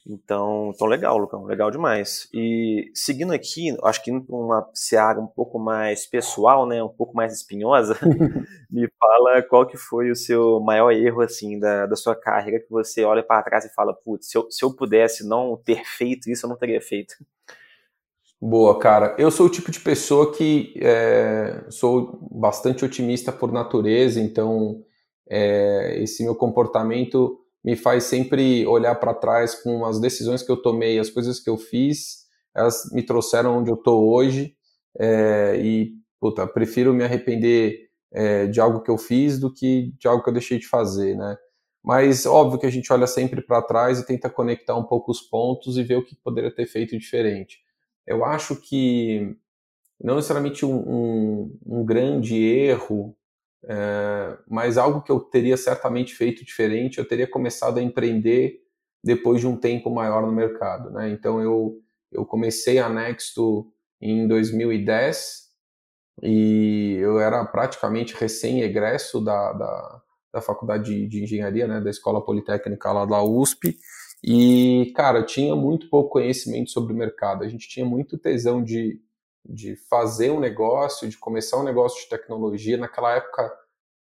[0.08, 2.28] Então, então legal, Lucão, legal demais.
[2.32, 7.34] E seguindo aqui, acho que uma seara um pouco mais pessoal, né, um pouco mais
[7.34, 7.94] espinhosa,
[8.70, 12.70] me fala qual que foi o seu maior erro, assim, da, da sua carreira, que
[12.70, 16.30] você olha para trás e fala, putz, se eu, se eu pudesse não ter feito
[16.30, 17.14] isso, eu não teria feito.
[18.40, 19.14] Boa, cara.
[19.18, 24.82] Eu sou o tipo de pessoa que é, sou bastante otimista por natureza, então
[25.28, 30.60] é, esse meu comportamento me faz sempre olhar para trás com as decisões que eu
[30.60, 34.54] tomei, as coisas que eu fiz, elas me trouxeram onde eu estou hoje.
[34.98, 40.08] É, e, puta, prefiro me arrepender é, de algo que eu fiz do que de
[40.08, 41.36] algo que eu deixei de fazer, né?
[41.82, 45.20] Mas óbvio que a gente olha sempre para trás e tenta conectar um pouco os
[45.20, 47.60] pontos e ver o que poderia ter feito diferente.
[48.06, 49.36] Eu acho que
[50.02, 53.16] não necessariamente um, um, um grande erro
[53.64, 58.60] é, mas algo que eu teria certamente feito diferente, eu teria começado a empreender
[59.02, 60.90] depois de um tempo maior no mercado.
[60.90, 61.10] Né?
[61.10, 61.80] Então eu,
[62.12, 65.48] eu comecei a Nexto em 2010
[66.22, 70.02] e eu era praticamente recém-egresso da, da,
[70.34, 73.78] da, faculdade de, de engenharia, né, da Escola Politécnica lá da USP,
[74.22, 77.44] e, cara, eu tinha muito pouco conhecimento sobre o mercado.
[77.44, 79.00] A gente tinha muito tesão de,
[79.48, 82.76] de fazer um negócio, de começar um negócio de tecnologia.
[82.76, 83.50] Naquela época,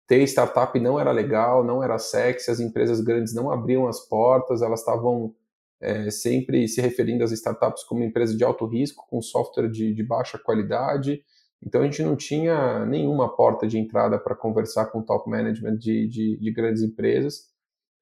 [0.08, 4.62] ter startup não era legal, não era sexy, as empresas grandes não abriam as portas,
[4.62, 5.36] elas estavam
[5.82, 10.04] é, sempre se referindo às startups como empresa de alto risco, com software de, de
[10.04, 11.24] baixa qualidade.
[11.62, 15.78] Então a gente não tinha nenhuma porta de entrada para conversar com o top management
[15.78, 17.50] de, de, de grandes empresas.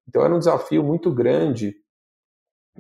[0.08, 1.76] Então era um desafio muito grande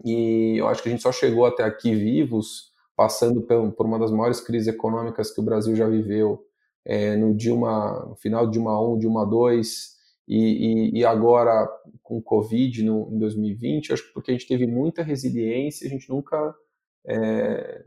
[0.03, 2.70] e eu acho que a gente só chegou até aqui vivos
[3.01, 6.45] passando por uma das maiores crises econômicas que o Brasil já viveu,
[6.85, 11.67] é, no Dilma, no final de Dilma 1, Dilma 2, e, e, e agora
[12.03, 16.07] com Covid no, em 2020, acho que porque a gente teve muita resiliência, a gente
[16.11, 16.53] nunca
[17.07, 17.85] é,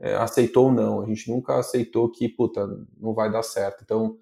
[0.00, 2.66] é, aceitou não, a gente nunca aceitou que, puta,
[2.98, 3.82] não vai dar certo.
[3.84, 4.16] Então,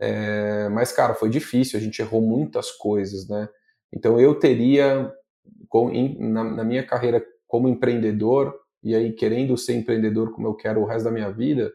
[0.00, 3.48] é, mas, cara, foi difícil, a gente errou muitas coisas, né?
[3.92, 5.14] Então, eu teria,
[5.68, 10.80] com, na, na minha carreira como empreendedor, e aí querendo ser empreendedor como eu quero
[10.80, 11.72] o resto da minha vida,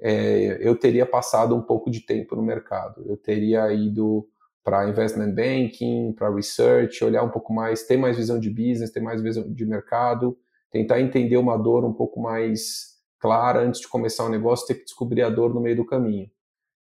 [0.00, 3.04] é, eu teria passado um pouco de tempo no mercado.
[3.06, 4.26] Eu teria ido
[4.64, 9.00] para investment banking, para research, olhar um pouco mais, ter mais visão de business, ter
[9.00, 10.36] mais visão de mercado,
[10.70, 14.74] tentar entender uma dor um pouco mais clara antes de começar o um negócio, ter
[14.74, 16.28] que descobrir a dor no meio do caminho.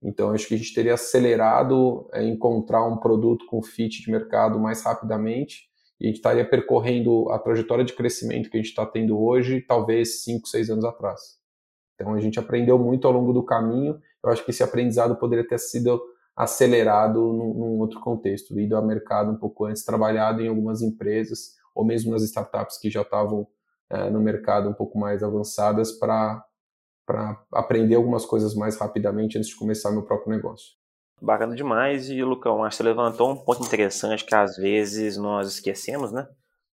[0.02, 4.60] Então, acho que a gente teria acelerado é, encontrar um produto com fit de mercado
[4.60, 5.67] mais rapidamente
[6.00, 9.62] e a gente estaria percorrendo a trajetória de crescimento que a gente está tendo hoje,
[9.62, 11.38] talvez 5, 6 anos atrás.
[11.96, 14.00] Então a gente aprendeu muito ao longo do caminho.
[14.24, 16.00] Eu acho que esse aprendizado poderia ter sido
[16.36, 21.56] acelerado num, num outro contexto, ido ao mercado um pouco antes, trabalhado em algumas empresas
[21.74, 23.48] ou mesmo nas startups que já estavam
[23.90, 26.44] é, no mercado um pouco mais avançadas para
[27.52, 30.76] aprender algumas coisas mais rapidamente antes de começar meu próprio negócio.
[31.22, 32.10] Bacana demais.
[32.10, 36.28] E, Lucão, acho que você levantou um ponto interessante que às vezes nós esquecemos, né?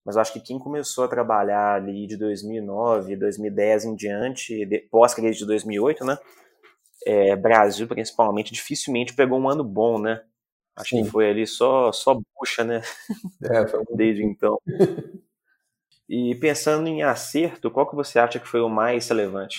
[0.04, 5.46] Mas acho que quem começou a trabalhar ali de 2009, 2010 em diante, pós-crise de
[5.46, 6.16] 2008, né?
[7.04, 10.22] É, Brasil, principalmente, dificilmente pegou um ano bom, né?
[10.76, 11.04] Acho Sim.
[11.04, 12.80] que foi ali só, só bucha, né?
[13.42, 13.84] É, foi...
[13.94, 14.58] Desde então.
[16.08, 19.58] E pensando em acerto, qual que você acha que foi o mais relevante?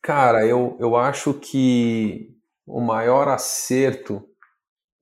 [0.00, 2.37] Cara, eu, eu acho que
[2.68, 4.22] o maior acerto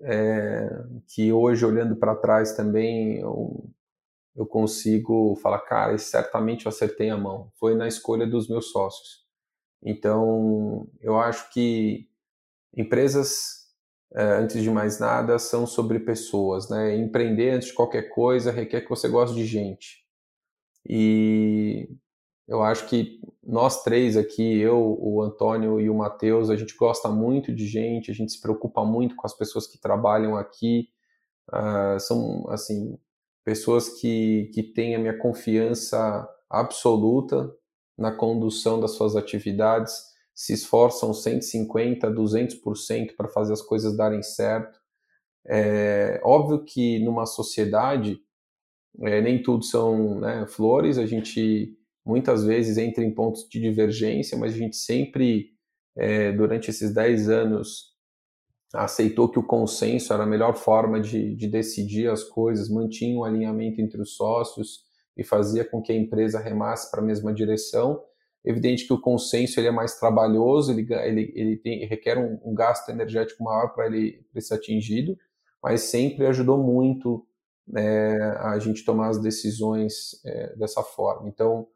[0.01, 0.69] é,
[1.09, 3.69] que hoje, olhando para trás também, eu,
[4.35, 7.51] eu consigo falar, cara, certamente eu acertei a mão.
[7.59, 9.25] Foi na escolha dos meus sócios.
[9.83, 12.09] Então, eu acho que
[12.77, 13.67] empresas,
[14.15, 16.97] é, antes de mais nada, são sobre pessoas, né?
[16.97, 20.05] Empreender antes de qualquer coisa requer que você goste de gente.
[20.89, 21.89] E
[22.49, 27.09] eu acho que nós três aqui, eu, o Antônio e o Matheus, a gente gosta
[27.09, 30.89] muito de gente, a gente se preocupa muito com as pessoas que trabalham aqui.
[31.53, 32.99] Uh, são, assim,
[33.45, 37.53] pessoas que, que têm a minha confiança absoluta
[37.97, 39.95] na condução das suas atividades,
[40.35, 44.79] se esforçam 150, 200% para fazer as coisas darem certo.
[45.47, 48.21] É óbvio que numa sociedade,
[49.03, 51.76] é, nem tudo são né, flores, a gente
[52.07, 55.51] muitas vezes entra em pontos de divergência, mas a gente sempre,
[55.97, 57.97] é, durante esses 10 anos,
[58.73, 63.25] aceitou que o consenso era a melhor forma de, de decidir as coisas, mantinha um
[63.25, 64.85] alinhamento entre os sócios
[65.17, 68.03] e fazia com que a empresa remasse para a mesma direção.
[68.45, 72.55] Evidente que o consenso ele é mais trabalhoso, ele, ele, ele tem, requer um, um
[72.55, 75.19] gasto energético maior para ele, ele ser atingido,
[75.61, 77.27] mas sempre ajudou muito
[77.75, 81.29] é, a gente tomar as decisões é, dessa forma.
[81.29, 81.67] Então,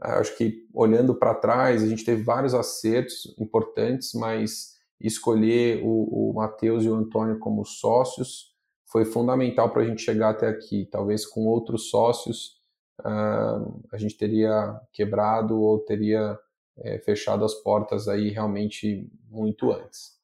[0.00, 6.34] acho que olhando para trás, a gente teve vários acertos importantes, mas escolher o, o
[6.34, 8.54] Matheus e o Antônio como sócios
[8.86, 10.88] foi fundamental para a gente chegar até aqui.
[10.90, 12.60] Talvez com outros sócios
[13.00, 16.38] uh, a gente teria quebrado ou teria
[16.78, 20.16] é, fechado as portas aí realmente muito antes.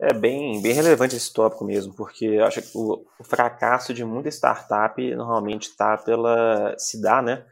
[0.00, 4.28] É bem, bem relevante esse tópico mesmo, porque acho que o, o fracasso de muita
[4.28, 7.44] startup normalmente está pela se dá, né?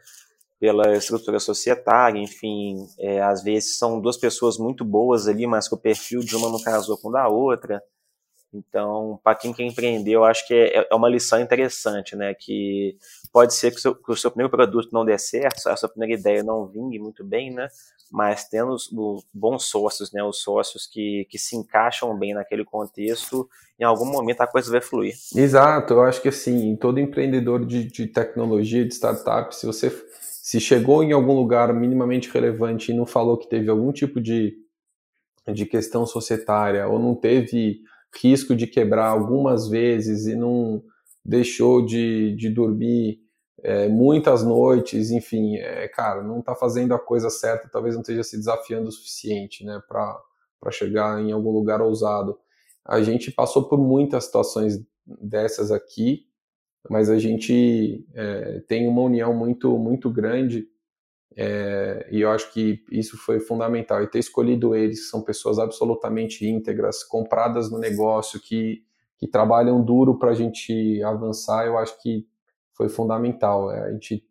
[0.59, 5.75] Pela estrutura societária, enfim, é, às vezes são duas pessoas muito boas ali, mas que
[5.75, 7.81] o perfil de uma não casou com o da outra.
[8.53, 12.33] Então, para quem quer empreender, eu acho que é, é, uma lição interessante, né?
[12.33, 12.97] Que
[13.31, 15.89] pode ser que o, seu, que o seu primeiro produto não dê certo, a sua
[15.89, 17.67] primeira ideia não vingue muito bem, né?
[18.09, 20.23] Mas tendo os, os bons sócios, né?
[20.23, 24.81] Os sócios que, que se encaixam bem naquele contexto, em algum momento a coisa vai
[24.81, 25.13] fluir.
[25.35, 29.89] Exato, eu acho que assim, todo empreendedor de, de tecnologia, de startup, se você
[30.47, 34.55] se chegou em algum lugar minimamente relevante e não falou que teve algum tipo de,
[35.53, 37.81] de questão societária ou não teve
[38.15, 40.81] risco de quebrar algumas vezes e não
[41.25, 43.19] deixou de, de dormir
[43.61, 48.23] é, muitas noites, enfim, é, cara, não está fazendo a coisa certa, talvez não esteja
[48.23, 52.39] se desafiando o suficiente, né, para chegar em algum lugar ousado.
[52.85, 56.25] A gente passou por muitas situações dessas aqui,
[56.89, 60.67] mas a gente é, tem uma união muito, muito grande
[61.39, 64.01] é, e eu acho que isso foi fundamental.
[64.01, 68.83] E ter escolhido eles, que são pessoas absolutamente íntegras, compradas no negócio, que,
[69.19, 72.25] que trabalham duro para a gente avançar, eu acho que
[72.73, 73.71] foi fundamental.
[73.71, 74.25] É, a gente,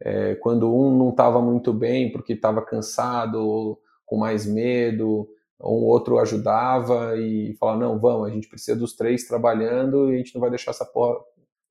[0.00, 5.28] é, quando um não estava muito bem, porque estava cansado, ou com mais medo,
[5.60, 10.18] um outro ajudava e falava, não, vamos, a gente precisa dos três trabalhando e a
[10.18, 11.18] gente não vai deixar essa porra,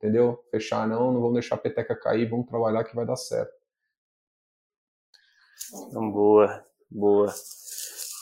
[0.02, 0.44] entendeu?
[0.50, 3.54] Fechar não, não vamos deixar a peteca cair, vamos trabalhar que vai dar certo.
[5.94, 7.32] Boa, boa.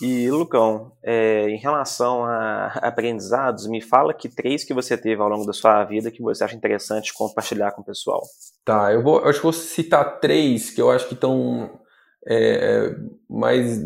[0.02, 5.28] E, Lucão, é, em relação a aprendizados, me fala que três que você teve ao
[5.28, 8.22] longo da sua vida que você acha interessante compartilhar com o pessoal.
[8.64, 11.80] Tá, eu, vou, eu acho que vou citar três que eu acho que estão
[12.26, 12.96] é,
[13.30, 13.82] mais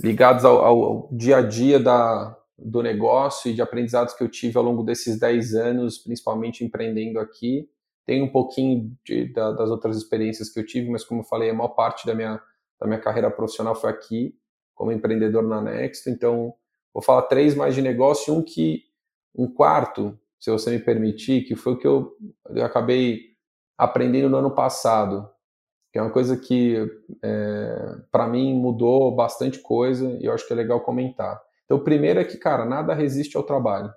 [0.00, 4.58] ligados ao, ao, dia a dia da, do negócio e de aprendizados que eu tive
[4.58, 7.68] ao longo desses dez anos, principalmente empreendendo aqui.
[8.04, 11.50] Tem um pouquinho de, da, das outras experiências que eu tive, mas como eu falei,
[11.50, 12.40] a maior parte da minha
[12.80, 14.34] da minha carreira profissional foi aqui,
[14.74, 16.08] como empreendedor na Next.
[16.08, 16.54] Então,
[16.94, 18.84] vou falar três mais de negócio, um que
[19.34, 22.16] um quarto, se você me permitir, que foi o que eu,
[22.50, 23.36] eu acabei
[23.76, 25.28] aprendendo no ano passado,
[25.92, 26.76] que é uma coisa que
[27.22, 31.40] é, para mim mudou bastante coisa e eu acho que é legal comentar.
[31.68, 33.92] Então, o primeiro é que, cara, nada resiste ao trabalho.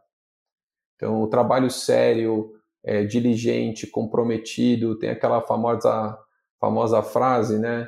[0.97, 2.51] Então, o trabalho sério,
[2.83, 6.19] é, diligente, comprometido, tem aquela famosa,
[6.59, 7.87] famosa frase, né?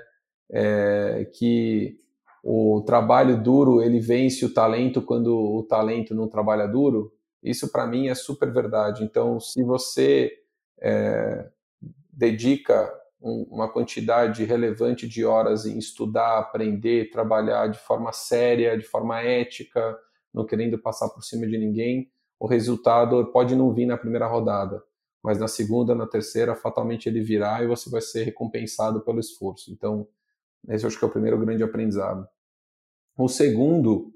[0.53, 1.97] é, que
[2.43, 7.11] o trabalho duro ele vence o talento quando o talento não trabalha duro,
[7.41, 9.03] isso para mim é super verdade.
[9.03, 10.31] Então, se você
[10.79, 11.49] é,
[12.11, 12.91] dedica
[13.24, 19.97] uma quantidade relevante de horas em estudar, aprender, trabalhar de forma séria, de forma ética,
[20.34, 24.84] não querendo passar por cima de ninguém, o resultado pode não vir na primeira rodada,
[25.24, 29.71] mas na segunda, na terceira, fatalmente ele virá e você vai ser recompensado pelo esforço.
[29.71, 30.05] Então,
[30.67, 32.28] esse eu acho que é o primeiro grande aprendizado.
[33.17, 34.11] O segundo,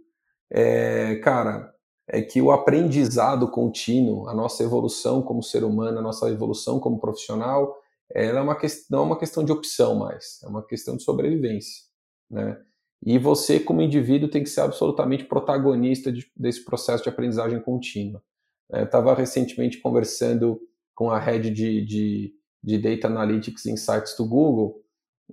[0.49, 1.73] é, cara,
[2.07, 6.99] é que o aprendizado contínuo, a nossa evolução como ser humano, a nossa evolução como
[6.99, 7.77] profissional,
[8.13, 11.03] ela é uma questão, não é uma questão de opção mais, é uma questão de
[11.03, 11.83] sobrevivência,
[12.29, 12.61] né?
[13.05, 18.23] E você, como indivíduo, tem que ser absolutamente protagonista de, desse processo de aprendizagem contínua.
[18.71, 20.59] É, Estava recentemente conversando
[20.95, 22.33] com a head de, de,
[22.63, 24.81] de Data Analytics Insights do Google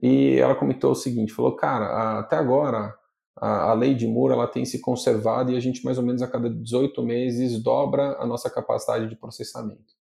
[0.02, 2.94] e ela comentou o seguinte, falou, cara, até agora
[3.36, 6.20] a, a, lei de Moore ela tem se conservado e a gente mais ou menos
[6.20, 9.94] a cada 18 meses dobra a nossa capacidade de processamento.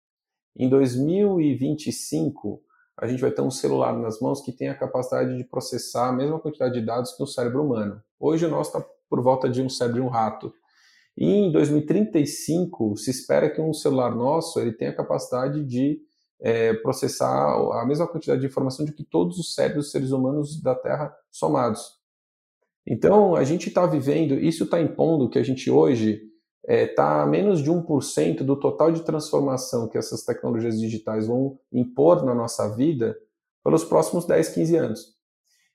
[0.57, 2.62] Em 2025,
[2.96, 6.12] a gente vai ter um celular nas mãos que tem a capacidade de processar a
[6.12, 8.03] mesma quantidade de dados que o cérebro humano.
[8.20, 10.53] Hoje o nosso está por volta de um cérebro de um rato.
[11.16, 16.00] E em 2035 se espera que um celular nosso ele tenha a capacidade de
[16.40, 20.61] é, processar a mesma quantidade de informação de que todos os cérebros dos seres humanos
[20.61, 22.00] da Terra somados.
[22.86, 26.32] Então, a gente está vivendo, isso está impondo que a gente hoje
[26.63, 31.27] está é, tá a menos de 1% do total de transformação que essas tecnologias digitais
[31.27, 33.17] vão impor na nossa vida
[33.65, 35.23] pelos próximos 10, 15 anos.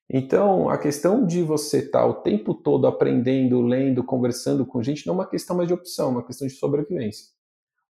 [0.09, 5.05] Então, a questão de você estar tá o tempo todo aprendendo, lendo, conversando com gente
[5.05, 7.27] não é uma questão mais de opção, é uma questão de sobrevivência.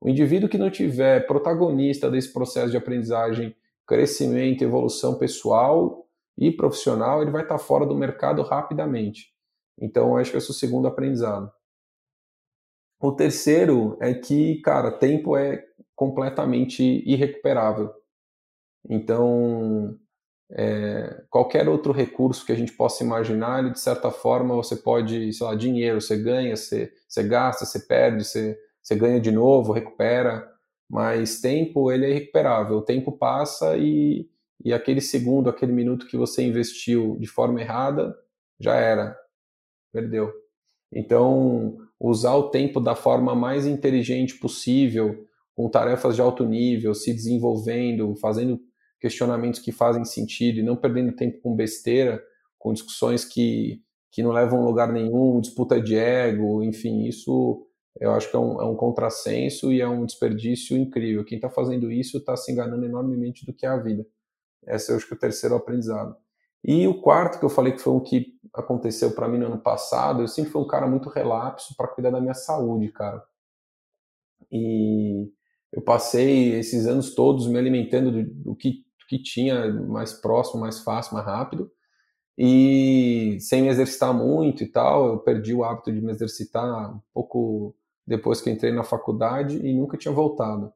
[0.01, 7.21] O indivíduo que não tiver protagonista desse processo de aprendizagem, crescimento, evolução pessoal e profissional,
[7.21, 9.31] ele vai estar fora do mercado rapidamente.
[9.79, 11.51] Então, acho que esse é o segundo aprendizado.
[12.99, 15.63] O terceiro é que, cara, tempo é
[15.95, 17.93] completamente irrecuperável.
[18.89, 19.97] Então,
[20.51, 25.33] é, qualquer outro recurso que a gente possa imaginar, ele, de certa forma, você pode,
[25.33, 29.73] sei lá, dinheiro, você ganha, você, você gasta, você perde, você, você ganha de novo,
[29.73, 30.49] recupera,
[30.89, 32.77] mas tempo, ele é irrecuperável.
[32.77, 34.29] O tempo passa e,
[34.63, 38.17] e aquele segundo, aquele minuto que você investiu de forma errada,
[38.59, 39.17] já era,
[39.93, 40.33] perdeu.
[40.91, 45.25] Então, usar o tempo da forma mais inteligente possível,
[45.55, 48.59] com tarefas de alto nível, se desenvolvendo, fazendo
[48.99, 52.21] questionamentos que fazem sentido e não perdendo tempo com besteira,
[52.57, 53.81] com discussões que,
[54.11, 57.63] que não levam a lugar nenhum, disputa de ego, enfim, isso
[57.99, 61.25] eu acho que é um, é um contrassenso e é um desperdício incrível.
[61.25, 64.05] Quem está fazendo isso está se enganando enormemente do que é a vida.
[64.67, 66.15] Esse eu acho que é o terceiro aprendizado.
[66.63, 69.59] E o quarto que eu falei que foi o que aconteceu para mim no ano
[69.59, 73.23] passado, eu sempre fui um cara muito relapso para cuidar da minha saúde, cara.
[74.51, 75.31] E
[75.71, 80.79] eu passei esses anos todos me alimentando do, do que que tinha mais próximo, mais
[80.79, 81.71] fácil, mais rápido.
[82.37, 87.01] E sem me exercitar muito e tal, eu perdi o hábito de me exercitar um
[87.13, 87.75] pouco
[88.05, 90.71] depois que entrei na faculdade e nunca tinha voltado.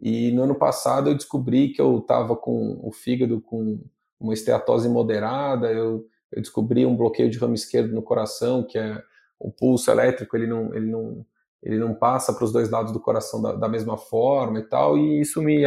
[0.00, 3.80] E no ano passado eu descobri que eu estava com o fígado com
[4.18, 9.02] uma esteatose moderada, eu, eu descobri um bloqueio de ramo esquerdo no coração, que é
[9.38, 11.26] o pulso elétrico, ele não, ele não,
[11.62, 14.98] ele não passa para os dois lados do coração da, da mesma forma e tal,
[14.98, 15.64] e isso me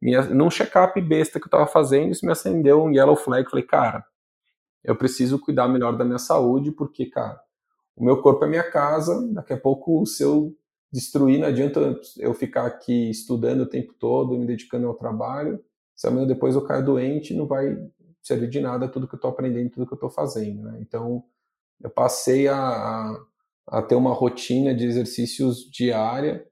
[0.00, 3.48] minha, num check-up besta que eu tava fazendo, isso me acendeu um yellow flag.
[3.48, 4.04] Falei, cara,
[4.82, 7.38] eu preciso cuidar melhor da minha saúde, porque, cara,
[7.94, 10.54] o meu corpo é minha casa, daqui a pouco, se eu
[10.90, 15.62] destruir, não adianta eu ficar aqui estudando o tempo todo, me dedicando ao trabalho,
[15.94, 17.76] se amanhã depois eu caio doente, não vai
[18.22, 20.78] servir de nada tudo que eu estou aprendendo, tudo que eu estou fazendo, né?
[20.80, 21.24] Então,
[21.82, 23.24] eu passei a, a,
[23.68, 26.46] a ter uma rotina de exercícios diária,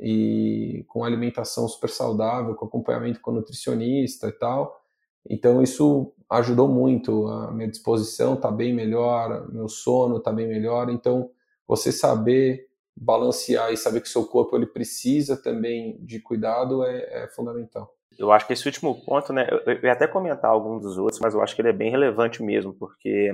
[0.00, 4.80] e com alimentação super saudável, com acompanhamento com nutricionista e tal.
[5.28, 10.88] Então isso ajudou muito, a minha disposição está bem melhor, meu sono está bem melhor.
[10.88, 11.30] Então
[11.66, 17.28] você saber balancear e saber que seu corpo ele precisa também de cuidado é, é
[17.28, 17.94] fundamental.
[18.16, 21.34] Eu acho que esse último ponto, né, eu ia até comentar algum dos outros, mas
[21.34, 23.32] eu acho que ele é bem relevante mesmo, porque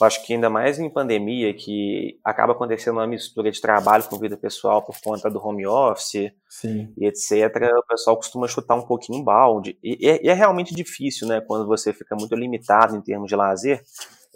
[0.00, 4.18] eu acho que ainda mais em pandemia, que acaba acontecendo uma mistura de trabalho com
[4.18, 6.92] vida pessoal por conta do home office Sim.
[6.96, 7.32] e etc.,
[7.76, 9.76] o pessoal costuma chutar um pouquinho balde.
[9.82, 13.34] E é, e é, realmente difícil, né, quando você fica muito limitado em termos de
[13.34, 13.82] lazer,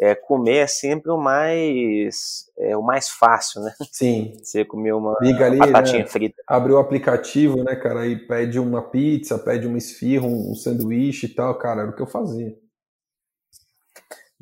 [0.00, 3.72] é, comer é sempre o mais é, o mais fácil, né?
[3.90, 4.34] Sim.
[4.42, 6.06] Você comer uma Liga ali, batatinha né?
[6.06, 6.42] frita.
[6.46, 11.26] Abre o aplicativo, né, cara, e pede uma pizza, pede uma esfirra, um, um sanduíche
[11.26, 12.56] e tal, cara, era o que eu fazia.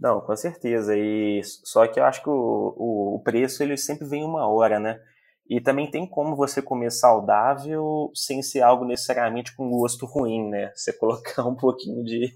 [0.01, 0.97] Não, com certeza.
[0.97, 4.81] E só que eu acho que o, o, o, preço ele sempre vem uma hora,
[4.81, 4.99] né?
[5.47, 10.73] E também tem como você comer saudável sem ser algo necessariamente com gosto ruim, né?
[10.75, 12.33] Você colocar um pouquinho de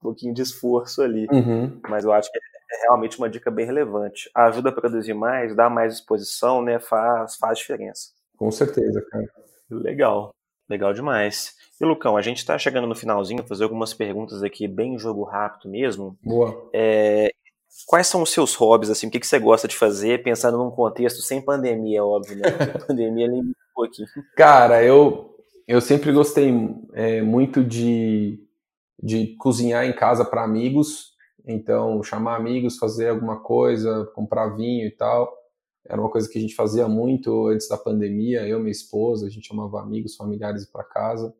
[0.00, 1.26] pouquinho de esforço ali.
[1.30, 1.80] Uhum.
[1.88, 4.30] Mas eu acho que é realmente uma dica bem relevante.
[4.34, 6.78] Ajuda a produzir mais, dá mais exposição, né?
[6.78, 8.10] Faz, faz diferença.
[8.36, 9.28] Com certeza, cara.
[9.70, 10.34] Legal.
[10.68, 11.54] Legal demais.
[11.80, 15.70] E Lucão, a gente está chegando no finalzinho, fazer algumas perguntas aqui, bem jogo rápido
[15.70, 16.16] mesmo.
[16.22, 16.68] Boa.
[16.72, 17.32] É,
[17.86, 20.70] quais são os seus hobbies, assim, o que, que você gosta de fazer, pensando num
[20.70, 22.50] contexto sem pandemia, óbvio, né?
[22.50, 24.08] Porque a pandemia limita um pouquinho.
[24.36, 25.34] Cara, eu,
[25.66, 26.52] eu sempre gostei
[26.92, 28.38] é, muito de,
[29.02, 31.14] de cozinhar em casa para amigos,
[31.46, 35.32] então chamar amigos, fazer alguma coisa, comprar vinho e tal.
[35.86, 39.26] Era uma coisa que a gente fazia muito antes da pandemia, eu e minha esposa,
[39.26, 41.34] a gente chamava amigos, familiares para casa.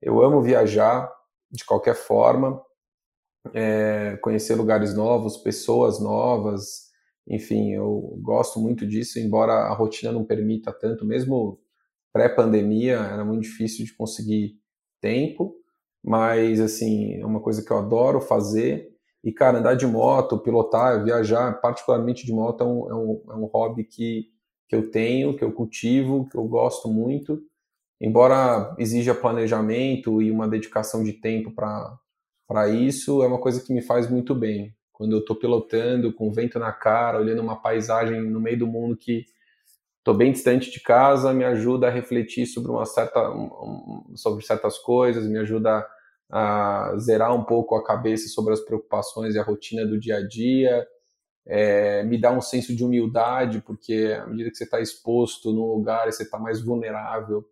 [0.00, 1.10] Eu amo viajar
[1.50, 2.62] de qualquer forma,
[3.52, 6.90] é, conhecer lugares novos, pessoas novas,
[7.26, 11.60] enfim, eu gosto muito disso, embora a rotina não permita tanto, mesmo
[12.12, 14.58] pré-pandemia era muito difícil de conseguir
[15.00, 15.54] tempo,
[16.04, 18.90] mas assim, é uma coisa que eu adoro fazer
[19.22, 23.34] e, cara, andar de moto, pilotar, viajar, particularmente de moto, é um, é um, é
[23.34, 24.28] um hobby que,
[24.68, 27.42] que eu tenho, que eu cultivo, que eu gosto muito.
[28.00, 33.82] Embora exija planejamento e uma dedicação de tempo para isso, é uma coisa que me
[33.82, 34.74] faz muito bem.
[34.90, 38.96] Quando eu estou pilotando, com vento na cara, olhando uma paisagem no meio do mundo
[38.96, 39.26] que
[40.00, 43.20] estou bem distante de casa, me ajuda a refletir sobre uma certa
[44.16, 45.86] sobre certas coisas, me ajuda
[46.30, 50.26] a zerar um pouco a cabeça sobre as preocupações e a rotina do dia a
[50.26, 50.86] dia.
[51.46, 55.66] é, me dá um senso de humildade, porque à medida que você está exposto num
[55.66, 57.44] lugar, você está mais vulnerável.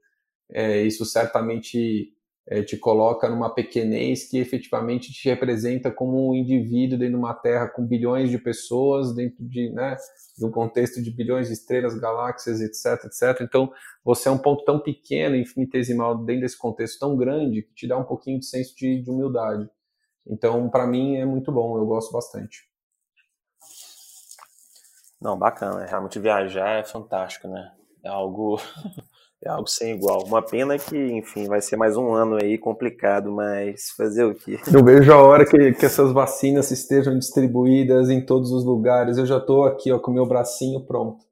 [0.50, 2.14] É, isso certamente
[2.50, 7.34] é, te coloca numa pequenez que efetivamente te representa como um indivíduo dentro de uma
[7.34, 9.96] Terra com bilhões de pessoas, dentro de, né,
[10.36, 13.42] de um contexto de bilhões de estrelas, galáxias, etc, etc.
[13.42, 13.70] Então,
[14.02, 17.98] você é um ponto tão pequeno, infinitesimal, dentro desse contexto tão grande, que te dá
[17.98, 19.68] um pouquinho de senso de, de humildade.
[20.26, 22.66] Então, para mim, é muito bom, eu gosto bastante.
[25.20, 25.84] Não, bacana.
[25.84, 27.72] Realmente viajar é fantástico, né?
[28.04, 28.58] É algo
[29.44, 30.24] É algo sem igual.
[30.24, 34.58] Uma pena que, enfim, vai ser mais um ano aí complicado, mas fazer o quê?
[34.72, 39.16] Eu vejo a hora que, que essas vacinas estejam distribuídas em todos os lugares.
[39.16, 41.24] Eu já estou aqui, ó, com o meu bracinho pronto.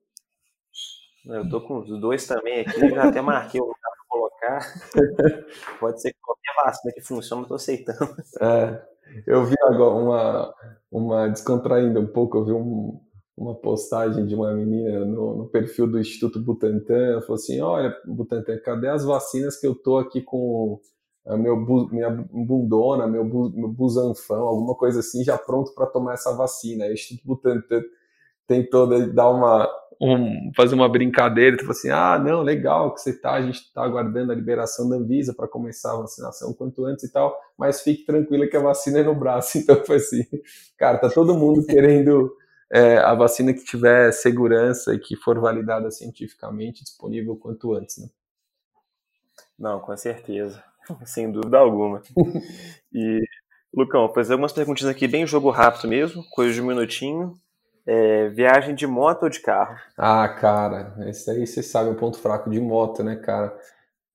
[1.27, 4.59] Eu tô com os dois também aqui, já até marquei o lugar para colocar.
[5.81, 8.15] Pode ser que qualquer vacina que funcione, eu tô aceitando.
[8.41, 8.83] É,
[9.27, 10.55] eu vi agora uma,
[10.93, 13.01] uma descontraindo um pouco, eu vi um,
[13.37, 18.59] uma postagem de uma menina no, no, perfil do Instituto Butantan, falou assim, olha, Butantan,
[18.59, 20.81] cadê as vacinas que eu tô aqui com
[21.27, 21.57] a meu
[21.91, 26.85] minha bundona, meu, bu, meu busanfão, alguma coisa assim, já pronto para tomar essa vacina.
[26.85, 27.83] Aí o Instituto Butantan
[28.47, 29.69] tentou dar uma
[30.01, 33.83] um, fazer uma brincadeira, falou assim, ah, não, legal que você tá, a gente está
[33.83, 38.05] aguardando a liberação da Anvisa para começar a vacinação quanto antes e tal, mas fique
[38.05, 39.59] tranquila que a vacina é no braço.
[39.67, 40.23] Então foi assim,
[40.77, 42.31] cara, tá todo mundo querendo
[42.73, 48.09] é, a vacina que tiver segurança e que for validada cientificamente disponível quanto antes, né?
[49.59, 50.63] Não, com certeza,
[51.05, 52.03] sem dúvida alguma.
[52.93, 53.23] E,
[53.75, 57.35] Lucão, vou fazer algumas perguntinhas aqui, bem jogo rápido mesmo, coisa de um minutinho.
[57.89, 59.79] É, viagem de moto ou de carro?
[59.97, 63.57] Ah, cara, esse aí você sabe, é um ponto fraco de moto, né, cara?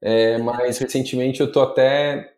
[0.01, 2.30] É, mas recentemente eu tô até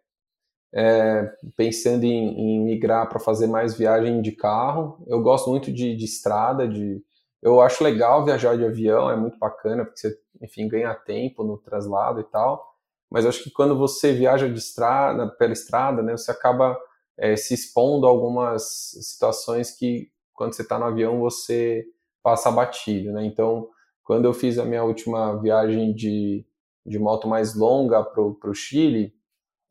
[0.73, 5.03] é, pensando em, em migrar para fazer mais viagem de carro.
[5.07, 7.01] Eu gosto muito de, de, estrada, de
[7.41, 11.57] eu acho legal viajar de avião, é muito bacana porque você, enfim, ganha tempo no
[11.57, 12.73] traslado e tal.
[13.09, 16.75] Mas acho que quando você viaja de estrada, pela estrada, né, você acaba
[17.17, 18.63] é, se expondo a algumas
[19.01, 21.85] situações que quando você está no avião você
[22.23, 23.23] passa batido, né?
[23.25, 23.69] Então,
[24.03, 26.43] quando eu fiz a minha última viagem de,
[26.83, 29.13] de moto mais longa para o Chile,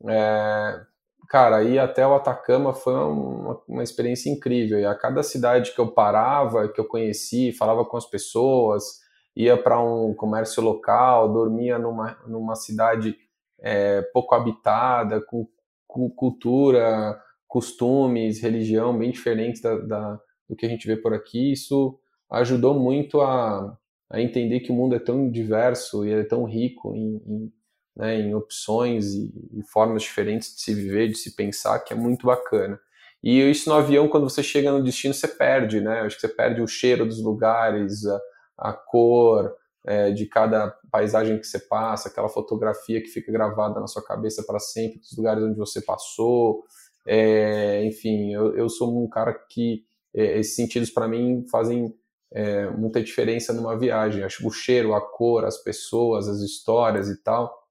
[0.07, 0.85] é,
[1.29, 4.79] cara, ir até o Atacama foi uma, uma, experiência incrível.
[4.79, 8.99] E a cada cidade que eu parava, que eu conheci, falava com as pessoas,
[9.35, 13.15] ia para um comércio local, dormia numa, numa cidade
[13.59, 15.47] é, pouco habitada, com,
[15.87, 20.19] com, cultura, costumes, religião bem diferentes da, da,
[20.49, 21.51] do que a gente vê por aqui.
[21.53, 21.99] Isso
[22.29, 23.77] ajudou muito a,
[24.09, 27.53] a entender que o mundo é tão diverso e é tão rico em, em
[27.95, 31.95] né, em opções e, e, formas diferentes de se viver, de se pensar, que é
[31.95, 32.79] muito bacana.
[33.23, 36.01] E isso no avião, quando você chega no destino, você perde, né?
[36.01, 38.19] Acho que você perde o cheiro dos lugares, a,
[38.57, 43.87] a cor é, de cada paisagem que você passa, aquela fotografia que fica gravada na
[43.87, 46.63] sua cabeça para sempre, dos lugares onde você passou.
[47.07, 49.83] É, enfim, eu, eu sou um cara que
[50.13, 51.95] é, esses sentidos para mim fazem
[52.33, 54.23] é, muita diferença numa viagem.
[54.23, 57.62] Acho o cheiro, a cor, as pessoas, as histórias e tal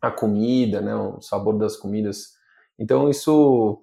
[0.00, 2.34] a comida, né, o sabor das comidas.
[2.78, 3.82] Então isso,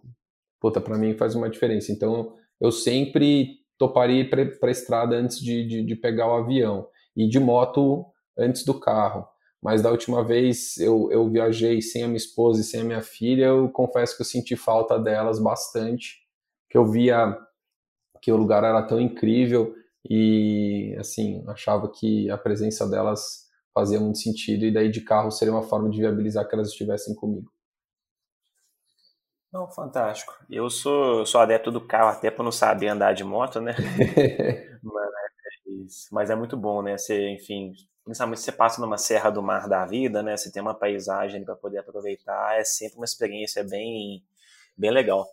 [0.59, 1.91] puta, para mim faz uma diferença.
[1.91, 7.28] Então eu sempre toparia para a estrada antes de, de, de, pegar o avião e
[7.28, 8.05] de moto
[8.38, 9.28] antes do carro.
[9.61, 13.01] Mas da última vez eu, eu viajei sem a minha esposa e sem a minha
[13.01, 16.20] filha, eu confesso que eu senti falta delas bastante,
[16.70, 17.38] que eu via
[18.22, 19.76] que o lugar era tão incrível
[20.09, 23.45] e assim achava que a presença delas
[23.76, 27.13] fazia muito sentido, e daí de carro seria uma forma de viabilizar que elas estivessem
[27.13, 27.51] comigo.
[29.51, 30.34] Não, fantástico.
[30.49, 33.73] Eu sou, sou adepto do carro até para não saber andar de moto, né?
[34.82, 36.97] mas, mas, é muito bom, né?
[36.97, 37.73] Você, enfim,
[38.03, 40.36] principalmente se você passa numa serra do mar da vida, né?
[40.36, 44.23] Você tem uma paisagem para poder aproveitar, é sempre uma experiência bem,
[44.78, 45.26] bem legal.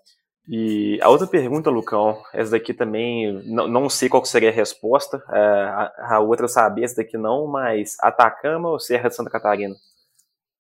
[0.49, 5.22] E a outra pergunta, Lucão, essa daqui também, não, não sei qual seria a resposta,
[5.30, 9.30] é, a, a, outra eu sabia, essa daqui não, mas Atacama ou Serra de Santa
[9.30, 9.74] Catarina?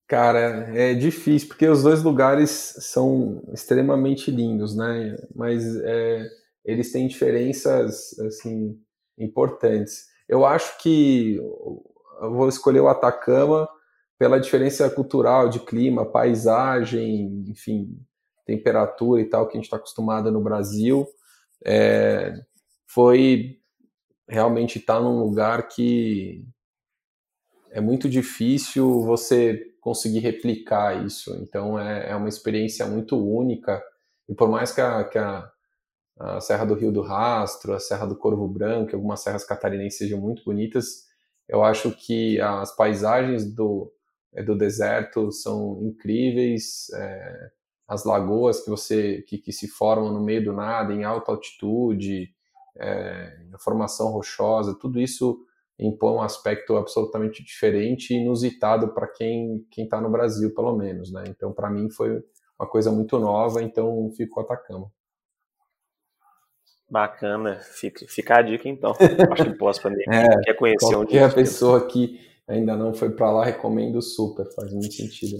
[0.06, 5.16] Cara, é difícil, porque os dois lugares são extremamente lindos, né?
[5.34, 6.28] Mas é,
[6.64, 8.78] eles têm diferenças, assim,
[9.18, 10.04] importantes.
[10.28, 13.68] Eu acho que eu vou escolher o Atacama
[14.18, 17.88] pela diferença cultural, de clima, paisagem, enfim,
[18.44, 21.06] temperatura e tal que a gente está acostumado no Brasil,
[21.64, 22.34] é,
[22.86, 23.58] foi
[24.28, 26.44] realmente estar tá num lugar que
[27.70, 31.34] é muito difícil você conseguir replicar isso.
[31.42, 33.82] Então é, é uma experiência muito única
[34.28, 35.50] e por mais que a, que a,
[36.18, 40.20] a Serra do Rio do Rastro, a Serra do Corvo Branco, algumas serras catarinenses sejam
[40.20, 41.06] muito bonitas.
[41.48, 43.92] Eu acho que as paisagens do,
[44.34, 47.50] é, do deserto são incríveis, é,
[47.86, 52.32] as lagoas que você que, que, se formam no meio do nada, em alta altitude,
[52.76, 55.44] é, a formação rochosa, tudo isso
[55.78, 61.12] impõe um aspecto absolutamente diferente e inusitado para quem quem está no Brasil, pelo menos,
[61.12, 61.24] né?
[61.28, 62.22] Então, para mim foi
[62.58, 64.90] uma coisa muito nova, então fico Atacama.
[66.88, 68.92] Bacana, fica, fica a dica então.
[69.32, 70.04] Acho que mim.
[70.08, 74.72] é, quer conhecer qualquer um pessoa que ainda não foi para lá, recomendo super, faz
[74.72, 75.38] muito sentido.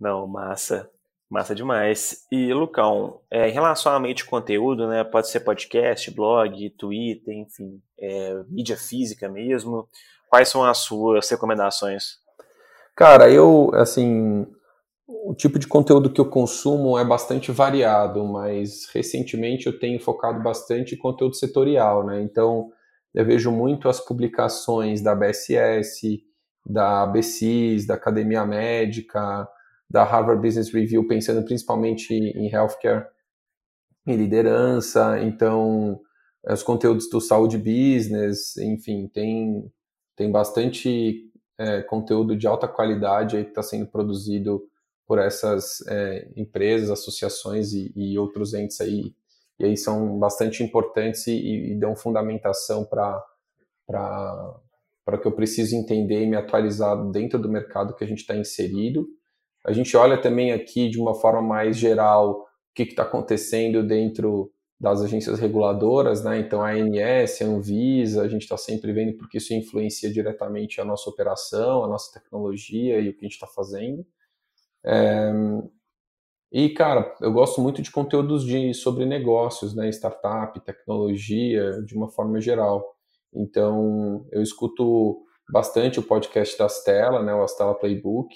[0.00, 0.90] Não, massa.
[1.30, 2.26] Massa demais.
[2.30, 7.80] E, Lucão, é, em relação meio de conteúdo, né, pode ser podcast, blog, Twitter, enfim,
[7.98, 9.88] é, mídia física mesmo.
[10.28, 12.18] Quais são as suas recomendações?
[12.96, 14.46] Cara, eu, assim,
[15.06, 20.42] o tipo de conteúdo que eu consumo é bastante variado, mas recentemente eu tenho focado
[20.42, 22.22] bastante em conteúdo setorial, né?
[22.22, 22.70] Então,
[23.14, 26.22] eu vejo muito as publicações da BSS,
[26.64, 29.48] da ABCs, da Academia Médica,
[29.88, 33.06] da Harvard Business Review, pensando principalmente em healthcare
[34.06, 35.18] e liderança.
[35.22, 36.00] Então,
[36.46, 39.72] os conteúdos do Saúde Business, enfim, tem,
[40.16, 44.62] tem bastante é, conteúdo de alta qualidade aí que está sendo produzido
[45.06, 49.14] por essas é, empresas, associações e, e, outros entes aí.
[49.58, 53.22] E aí são bastante importantes e, e dão fundamentação para
[53.86, 58.34] para que eu preciso entender e me atualizar dentro do mercado que a gente está
[58.34, 59.06] inserido
[59.64, 64.52] a gente olha também aqui de uma forma mais geral o que está acontecendo dentro
[64.78, 66.38] das agências reguladoras, né?
[66.38, 70.84] Então a ANS, a Anvisa, a gente está sempre vendo porque isso influencia diretamente a
[70.84, 74.04] nossa operação, a nossa tecnologia e o que a gente está fazendo.
[74.84, 75.32] É...
[76.52, 79.88] E cara, eu gosto muito de conteúdos de sobre negócios, né?
[79.88, 82.96] Startup, tecnologia, de uma forma geral.
[83.32, 87.34] Então eu escuto bastante o podcast da Stella, né?
[87.34, 88.34] O Astela Playbook.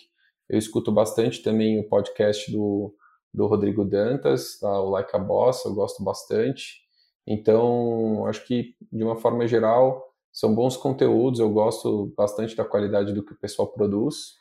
[0.49, 2.95] Eu escuto bastante também o podcast do,
[3.33, 4.81] do Rodrigo Dantas, tá?
[4.81, 6.83] o Like a Boss, eu gosto bastante.
[7.27, 13.13] Então, acho que, de uma forma geral, são bons conteúdos, eu gosto bastante da qualidade
[13.13, 14.39] do que o pessoal produz.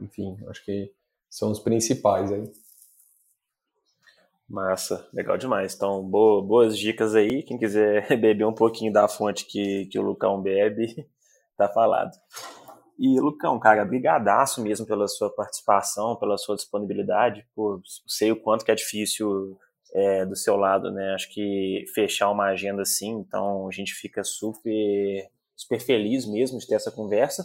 [0.00, 0.92] Enfim, acho que
[1.30, 2.50] são os principais aí.
[4.48, 5.74] Massa, legal demais.
[5.74, 7.42] Então, boa, boas dicas aí.
[7.42, 11.06] Quem quiser beber um pouquinho da fonte que, que o Lucão bebe,
[11.56, 12.12] tá falado.
[12.98, 17.46] E, Lucão, cara, brigadaço mesmo pela sua participação, pela sua disponibilidade.
[17.54, 19.58] Pô, sei o quanto que é difícil
[19.94, 21.14] é, do seu lado, né?
[21.14, 26.66] Acho que fechar uma agenda assim, então a gente fica super, super feliz mesmo de
[26.66, 27.44] ter essa conversa.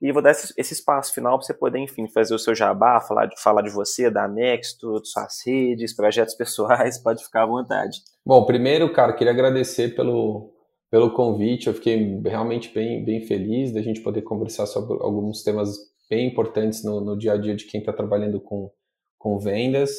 [0.00, 3.00] E vou dar esse, esse espaço final para você poder, enfim, fazer o seu jabá,
[3.00, 7.46] falar de, falar de você, da Nexto, de suas redes, projetos pessoais, pode ficar à
[7.46, 7.98] vontade.
[8.24, 10.52] Bom, primeiro, cara, queria agradecer pelo,
[10.90, 11.66] pelo convite.
[11.66, 15.76] Eu fiquei realmente bem, bem feliz da gente poder conversar sobre alguns temas
[16.08, 18.70] bem importantes no, no dia a dia de quem está trabalhando com,
[19.18, 19.90] com vendas.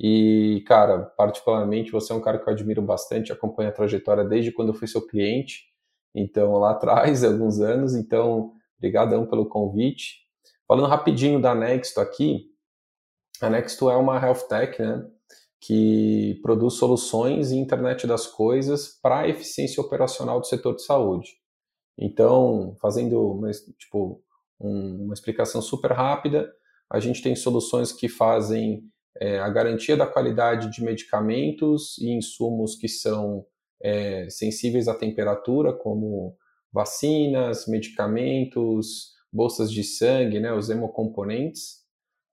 [0.00, 4.50] E, cara, particularmente, você é um cara que eu admiro bastante, acompanho a trajetória desde
[4.50, 5.66] quando eu fui seu cliente,
[6.14, 7.94] então lá atrás, alguns anos.
[7.94, 10.22] Então, obrigadão pelo convite.
[10.66, 12.46] Falando rapidinho da Nexto aqui,
[13.40, 15.06] a Nexto é uma health tech, né?
[15.64, 21.30] Que produz soluções em internet das coisas para a eficiência operacional do setor de saúde.
[21.96, 23.48] Então, fazendo uma,
[23.78, 24.20] tipo,
[24.60, 26.52] um, uma explicação super rápida,
[26.90, 28.82] a gente tem soluções que fazem
[29.20, 33.46] é, a garantia da qualidade de medicamentos e insumos que são
[33.80, 36.36] é, sensíveis à temperatura, como
[36.72, 41.81] vacinas, medicamentos, bolsas de sangue, né, os hemocomponentes,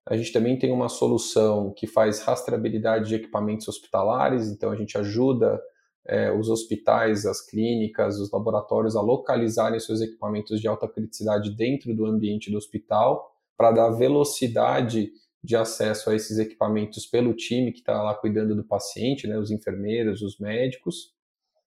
[0.10, 4.97] a gente também tem uma solução que faz rastreabilidade de equipamentos hospitalares, então a gente
[4.97, 5.62] ajuda
[6.03, 11.93] é, os hospitais, as clínicas, os laboratórios a localizarem seus equipamentos de alta criticidade dentro
[11.93, 15.12] do ambiente do hospital, para dar velocidade
[15.43, 19.51] de acesso a esses equipamentos pelo time que está lá cuidando do paciente, né, os
[19.51, 21.14] enfermeiros, os médicos.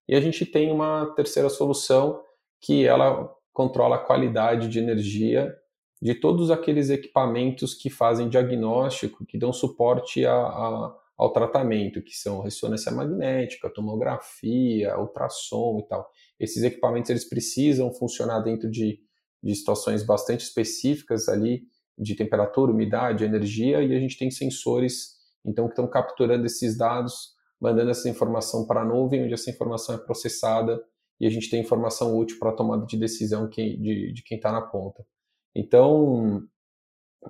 [0.09, 2.20] E a gente tem uma terceira solução
[2.61, 5.57] que ela controla a qualidade de energia
[6.03, 12.13] de todos aqueles equipamentos que fazem diagnóstico, que dão suporte a, a, ao tratamento, que
[12.13, 16.11] são ressonância magnética, tomografia, ultrassom e tal.
[16.41, 18.99] Esses equipamentos eles precisam funcionar dentro de,
[19.41, 21.63] de situações bastante específicas ali,
[21.97, 27.37] de temperatura, umidade, energia, e a gente tem sensores então que estão capturando esses dados,
[27.61, 30.83] mandando essa informação para a nuvem, onde essa informação é processada
[31.21, 34.51] e a gente tem informação útil para a tomada de decisão de, de quem está
[34.51, 35.07] na ponta.
[35.55, 36.43] Então,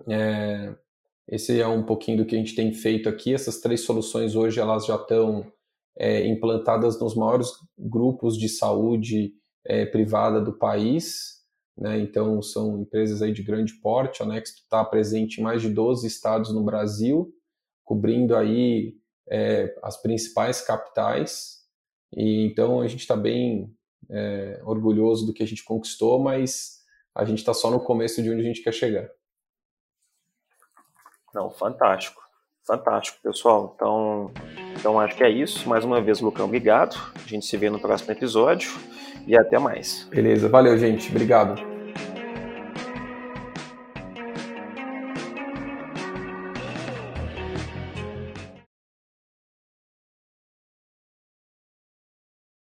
[0.08, 0.74] é,
[1.28, 3.34] Esse é um pouquinho do que a gente tem feito aqui.
[3.34, 5.50] Essas três soluções hoje elas já estão
[5.96, 11.42] é, implantadas nos maiores grupos de saúde é, privada do país.
[11.76, 12.00] Né?
[12.00, 14.22] Então, são empresas aí de grande porte.
[14.22, 17.32] A Next está presente em mais de 12 estados no Brasil,
[17.84, 18.94] cobrindo aí
[19.30, 21.60] é, as principais capitais.
[22.14, 23.74] E, então, a gente está bem
[24.10, 26.81] é, orgulhoso do que a gente conquistou, mas
[27.14, 29.08] a gente está só no começo de onde a gente quer chegar.
[31.34, 32.20] Não, fantástico.
[32.66, 33.72] Fantástico, pessoal.
[33.74, 34.30] Então,
[34.78, 35.68] então acho que é isso.
[35.68, 36.96] Mais uma vez, Lucão, obrigado.
[37.14, 38.70] A gente se vê no próximo episódio
[39.26, 40.04] e até mais.
[40.04, 41.10] Beleza, valeu, gente.
[41.10, 41.71] Obrigado.